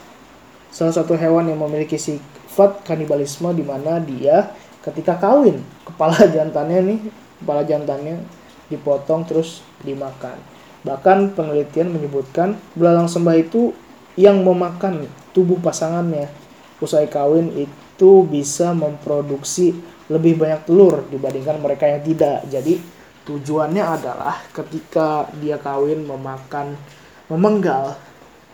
salah 0.73 0.93
satu 0.93 1.17
hewan 1.17 1.49
yang 1.49 1.61
memiliki 1.61 1.97
sifat 1.97 2.85
kanibalisme 2.85 3.49
di 3.57 3.65
mana 3.65 3.97
dia 4.01 4.53
ketika 4.87 5.19
kawin 5.19 5.61
kepala 5.83 6.17
jantannya 6.35 6.81
nih 6.95 6.99
kepala 7.43 7.63
jantannya 7.67 8.23
dipotong 8.71 9.27
terus 9.27 9.63
dimakan. 9.83 10.39
Bahkan 10.87 11.35
penelitian 11.35 11.91
menyebutkan 11.91 12.55
belalang 12.79 13.11
sembah 13.11 13.37
itu 13.39 13.75
yang 14.15 14.43
memakan 14.47 15.07
tubuh 15.35 15.59
pasangannya. 15.59 16.31
Usai 16.79 17.09
kawin 17.11 17.51
itu 17.57 18.11
bisa 18.29 18.77
memproduksi 18.77 19.75
lebih 20.07 20.39
banyak 20.39 20.69
telur 20.69 21.03
dibandingkan 21.11 21.59
mereka 21.59 21.91
yang 21.91 22.03
tidak. 22.07 22.47
Jadi 22.47 22.79
tujuannya 23.27 23.83
adalah 23.83 24.39
ketika 24.55 25.27
dia 25.43 25.59
kawin 25.59 26.07
memakan 26.07 26.79
memenggal 27.27 27.99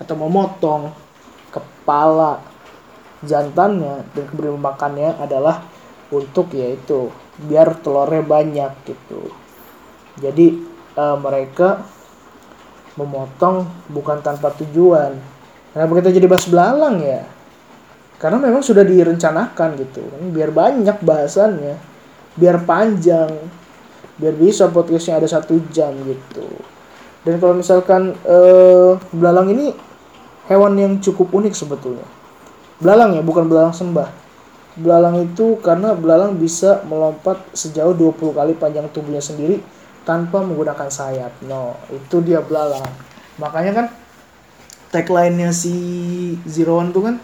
atau 0.01 0.15
memotong 0.17 0.89
kepala 1.53 2.41
jantannya 3.23 4.03
dan 4.17 4.25
kemudian 4.33 4.57
memakannya 4.57 5.11
adalah 5.21 5.63
untuk 6.13 6.53
yaitu 6.53 7.09
biar 7.49 7.81
telurnya 7.81 8.21
banyak 8.21 8.73
gitu. 8.85 9.33
Jadi 10.21 10.61
eh, 10.95 11.17
mereka 11.17 11.81
memotong 13.01 13.65
bukan 13.89 14.21
tanpa 14.21 14.53
tujuan. 14.61 15.17
Kenapa 15.73 15.93
kita 16.05 16.13
jadi 16.13 16.27
bahas 16.29 16.45
belalang 16.45 17.01
ya? 17.01 17.25
Karena 18.21 18.39
memang 18.39 18.61
sudah 18.61 18.85
direncanakan 18.85 19.81
gitu. 19.81 20.05
Biar 20.31 20.53
banyak 20.53 21.01
bahasannya. 21.01 21.81
Biar 22.37 22.61
panjang. 22.69 23.33
Biar 24.21 24.37
bisa 24.37 24.69
podcastnya 24.69 25.19
ada 25.19 25.27
satu 25.27 25.57
jam 25.73 25.97
gitu. 26.05 26.45
Dan 27.25 27.41
kalau 27.41 27.57
misalkan 27.57 28.13
eh, 28.29 28.93
belalang 29.17 29.49
ini 29.49 29.73
hewan 30.53 30.77
yang 30.77 30.93
cukup 31.01 31.33
unik 31.33 31.57
sebetulnya. 31.57 32.05
Belalang 32.77 33.17
ya 33.17 33.25
bukan 33.25 33.49
belalang 33.49 33.73
sembah 33.73 34.22
belalang 34.73 35.29
itu 35.29 35.61
karena 35.61 35.93
belalang 35.93 36.41
bisa 36.41 36.81
melompat 36.89 37.41
sejauh 37.53 37.93
20 37.93 38.33
kali 38.33 38.53
panjang 38.57 38.89
tubuhnya 38.89 39.21
sendiri 39.21 39.61
tanpa 40.09 40.41
menggunakan 40.41 40.89
sayap. 40.89 41.33
No 41.45 41.77
itu 41.93 42.25
dia 42.25 42.41
belalang. 42.41 42.89
Makanya 43.37 43.73
kan 43.73 43.87
tagline-nya 44.93 45.53
si 45.53 45.75
Zero 46.49 46.81
One 46.81 46.93
tuh 46.93 47.03
kan 47.09 47.17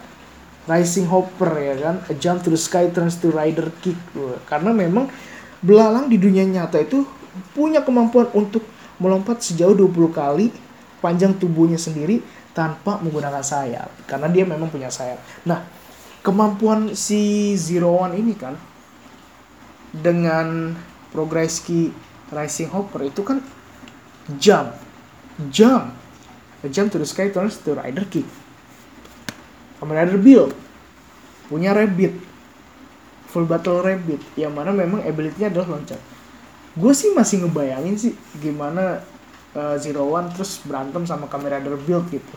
Rising 0.69 1.09
Hopper 1.09 1.49
ya 1.57 1.75
kan? 1.81 1.95
A 2.05 2.13
jump 2.13 2.45
to 2.45 2.53
the 2.53 2.59
sky 2.59 2.93
turns 2.93 3.17
to 3.17 3.33
rider 3.33 3.73
kick. 3.81 3.97
Karena 4.45 4.69
memang 4.69 5.09
belalang 5.65 6.05
di 6.05 6.21
dunia 6.21 6.45
nyata 6.45 6.77
itu 6.77 7.01
punya 7.57 7.81
kemampuan 7.81 8.29
untuk 8.37 8.61
melompat 9.01 9.41
sejauh 9.41 9.73
20 9.73 9.89
kali 10.13 10.53
panjang 11.01 11.33
tubuhnya 11.33 11.81
sendiri 11.81 12.21
tanpa 12.53 13.01
menggunakan 13.01 13.41
sayap. 13.41 13.89
Karena 14.05 14.29
dia 14.29 14.45
memang 14.45 14.69
punya 14.69 14.93
sayap. 14.93 15.17
Nah 15.49 15.78
kemampuan 16.21 16.93
si 16.95 17.53
Zero 17.55 17.95
One 17.95 18.19
ini 18.19 18.35
kan 18.35 18.55
dengan 19.95 20.77
Progreski 21.09 21.89
Rising 22.29 22.69
Hopper 22.69 23.09
itu 23.09 23.25
kan 23.25 23.41
jump 24.37 24.75
jump 25.49 25.95
A 26.59 26.67
jump 26.67 26.91
to 26.91 26.99
the 26.99 27.07
sky 27.07 27.31
turns 27.31 27.55
to 27.63 27.71
rider 27.71 28.03
kick 28.11 28.27
Kamen 29.79 29.95
Rider 29.95 30.19
Build 30.19 30.51
punya 31.47 31.71
Rabbit 31.71 32.13
full 33.31 33.47
battle 33.47 33.79
Rabbit 33.79 34.19
yang 34.35 34.51
mana 34.51 34.75
memang 34.75 35.05
ability-nya 35.05 35.53
adalah 35.53 35.77
loncat. 35.77 36.01
Gue 36.73 36.93
sih 36.93 37.13
masih 37.13 37.45
ngebayangin 37.45 37.95
sih 37.95 38.13
gimana 38.41 39.05
uh, 39.55 39.79
Zero 39.79 40.09
One 40.09 40.29
terus 40.35 40.59
berantem 40.67 41.07
sama 41.07 41.31
Kamen 41.31 41.47
Rider 41.47 41.79
Build 41.79 42.11
gitu 42.11 42.35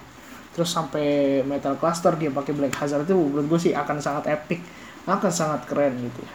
terus 0.53 0.69
sampai 0.69 1.41
Metal 1.45 1.75
Cluster 1.81 2.13
dia 2.17 2.29
pakai 2.29 2.53
Black 2.53 2.77
Hazard 2.77 3.09
itu 3.09 3.17
menurut 3.17 3.49
gue 3.57 3.61
sih 3.71 3.73
akan 3.73 3.99
sangat 3.99 4.29
epic 4.29 4.61
akan 5.09 5.33
sangat 5.33 5.65
keren 5.67 5.97
gitu 5.99 6.21
ya 6.23 6.33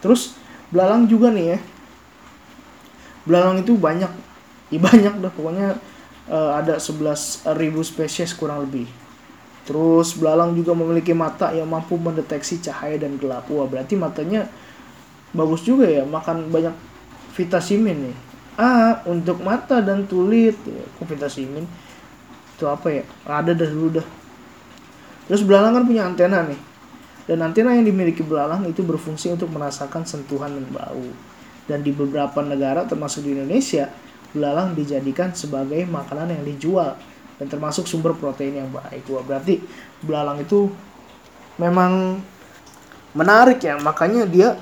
terus 0.00 0.38
belalang 0.70 1.04
juga 1.10 1.34
nih 1.34 1.56
ya 1.56 1.58
belalang 3.26 3.60
itu 3.60 3.74
banyak 3.74 4.12
ya 4.70 4.78
banyak 4.80 5.14
dah 5.20 5.32
pokoknya 5.34 5.76
uh, 6.30 6.56
ada 6.56 6.78
11.000 6.78 7.50
spesies 7.82 8.32
kurang 8.36 8.64
lebih 8.64 8.86
Terus 9.64 10.12
belalang 10.20 10.52
juga 10.52 10.76
memiliki 10.76 11.16
mata 11.16 11.48
yang 11.56 11.64
mampu 11.64 11.96
mendeteksi 11.96 12.60
cahaya 12.60 13.00
dan 13.00 13.16
gelap. 13.16 13.48
Wah, 13.48 13.64
berarti 13.64 13.96
matanya 13.96 14.44
bagus 15.32 15.64
juga 15.64 15.88
ya, 15.88 16.04
makan 16.04 16.52
banyak 16.52 16.76
vitamin 17.32 18.12
nih. 18.12 18.16
Ah, 18.60 19.00
untuk 19.08 19.40
mata 19.40 19.80
dan 19.80 20.04
tulit. 20.04 20.54
Ya, 20.68 20.84
kok 21.00 21.08
vitamin? 21.08 21.64
Itu 22.54 22.70
apa 22.70 22.86
ya? 22.90 23.02
Ada 23.26 23.52
dah 23.52 23.68
dulu 23.68 23.88
dah. 24.00 24.06
Terus 25.26 25.42
belalang 25.42 25.74
kan 25.76 25.84
punya 25.84 26.06
antena 26.06 26.44
nih. 26.46 26.60
Dan 27.24 27.40
antena 27.40 27.72
yang 27.72 27.88
dimiliki 27.88 28.20
belalang 28.20 28.68
itu 28.68 28.84
berfungsi 28.84 29.32
untuk 29.32 29.48
merasakan 29.48 30.04
sentuhan 30.04 30.52
dan 30.52 30.66
bau. 30.68 31.08
Dan 31.64 31.80
di 31.80 31.90
beberapa 31.90 32.44
negara 32.44 32.84
termasuk 32.84 33.24
di 33.24 33.32
Indonesia, 33.32 33.88
belalang 34.36 34.76
dijadikan 34.76 35.32
sebagai 35.32 35.88
makanan 35.88 36.36
yang 36.36 36.44
dijual 36.44 36.98
dan 37.40 37.46
termasuk 37.48 37.88
sumber 37.88 38.12
protein 38.12 38.60
yang 38.60 38.68
baik. 38.68 39.06
Wah, 39.08 39.24
berarti 39.24 39.62
belalang 40.04 40.44
itu 40.44 40.68
memang 41.56 42.20
menarik 43.16 43.62
ya, 43.62 43.78
makanya 43.80 44.26
dia 44.28 44.58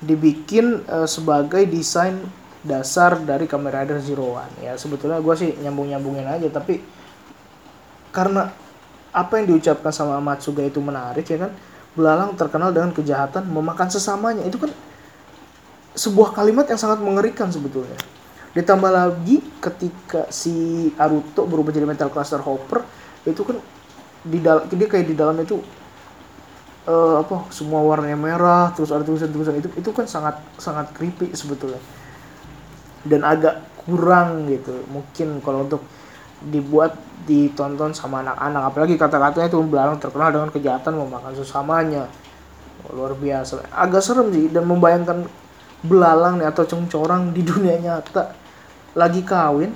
dibikin 0.00 0.86
uh, 0.86 1.04
sebagai 1.04 1.66
desain 1.66 2.16
dasar 2.64 3.18
dari 3.20 3.44
Kamen 3.44 3.70
Rider 3.70 3.98
Zero 4.00 4.38
One. 4.38 4.54
Ya, 4.62 4.78
sebetulnya 4.78 5.20
gue 5.20 5.34
sih 5.36 5.50
nyambung-nyambungin 5.60 6.26
aja, 6.26 6.48
tapi 6.48 6.80
karena 8.16 8.48
apa 9.12 9.32
yang 9.36 9.52
diucapkan 9.52 9.92
sama 9.92 10.16
Matsuga 10.24 10.64
itu 10.64 10.80
menarik 10.80 11.28
ya 11.28 11.36
kan, 11.36 11.52
belalang 11.92 12.32
terkenal 12.32 12.72
dengan 12.72 12.96
kejahatan 12.96 13.44
memakan 13.52 13.92
sesamanya. 13.92 14.40
Itu 14.48 14.56
kan 14.56 14.72
sebuah 15.92 16.32
kalimat 16.32 16.64
yang 16.68 16.80
sangat 16.80 17.04
mengerikan 17.04 17.52
sebetulnya. 17.52 17.96
Ditambah 18.56 18.88
lagi 18.88 19.44
ketika 19.60 20.32
si 20.32 20.88
Aruto 20.96 21.44
berubah 21.44 21.76
jadi 21.76 21.84
Metal 21.84 22.08
Cluster 22.08 22.40
Hopper 22.40 22.80
itu 23.28 23.44
kan 23.44 23.60
di 24.24 24.40
dalam 24.40 24.64
dia 24.72 24.88
kayak 24.88 25.12
di 25.12 25.14
dalamnya 25.16 25.44
itu 25.44 25.60
uh, 26.88 27.20
apa 27.20 27.52
semua 27.52 27.84
warnanya 27.84 28.16
merah 28.16 28.72
terus 28.72 28.88
ada 28.90 29.04
tulisan-tulisan 29.04 29.60
itu 29.60 29.68
itu 29.76 29.90
kan 29.92 30.08
sangat 30.08 30.40
sangat 30.56 30.88
creepy 30.96 31.36
sebetulnya. 31.36 31.80
Dan 33.04 33.28
agak 33.28 33.60
kurang 33.84 34.48
gitu. 34.48 34.72
Mungkin 34.88 35.44
kalau 35.44 35.68
untuk 35.68 35.84
dibuat 36.40 36.96
ditonton 37.24 37.96
sama 37.96 38.20
anak-anak 38.22 38.62
apalagi 38.72 38.94
kata-katanya 39.00 39.48
itu 39.48 39.58
belalang 39.64 39.98
terkenal 39.98 40.28
dengan 40.30 40.50
kejahatan 40.52 40.94
memakan 41.00 41.32
sesamanya 41.32 42.04
luar 42.92 43.18
biasa 43.18 43.66
agak 43.72 44.02
serem 44.04 44.30
sih 44.30 44.46
dan 44.52 44.68
membayangkan 44.68 45.26
belalang 45.82 46.38
nih 46.38 46.46
atau 46.46 46.68
cengcorang 46.68 47.34
di 47.34 47.42
dunia 47.42 47.80
nyata 47.80 48.36
lagi 48.94 49.24
kawin 49.26 49.74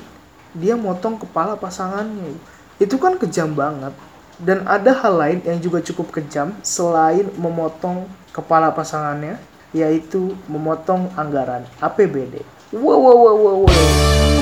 dia 0.54 0.78
motong 0.78 1.18
kepala 1.18 1.58
pasangannya 1.58 2.38
itu 2.78 2.96
kan 2.96 3.18
kejam 3.18 3.52
banget 3.52 3.92
dan 4.40 4.64
ada 4.64 4.96
hal 4.96 5.20
lain 5.20 5.38
yang 5.44 5.60
juga 5.60 5.84
cukup 5.84 6.16
kejam 6.16 6.56
selain 6.64 7.28
memotong 7.36 8.08
kepala 8.32 8.72
pasangannya 8.72 9.36
yaitu 9.70 10.34
memotong 10.50 11.12
anggaran 11.14 11.62
APBD. 11.78 12.42
Wow 12.74 12.98
wow 12.98 13.16
wow 13.20 13.36
wow. 13.36 13.56
wow. 13.66 14.39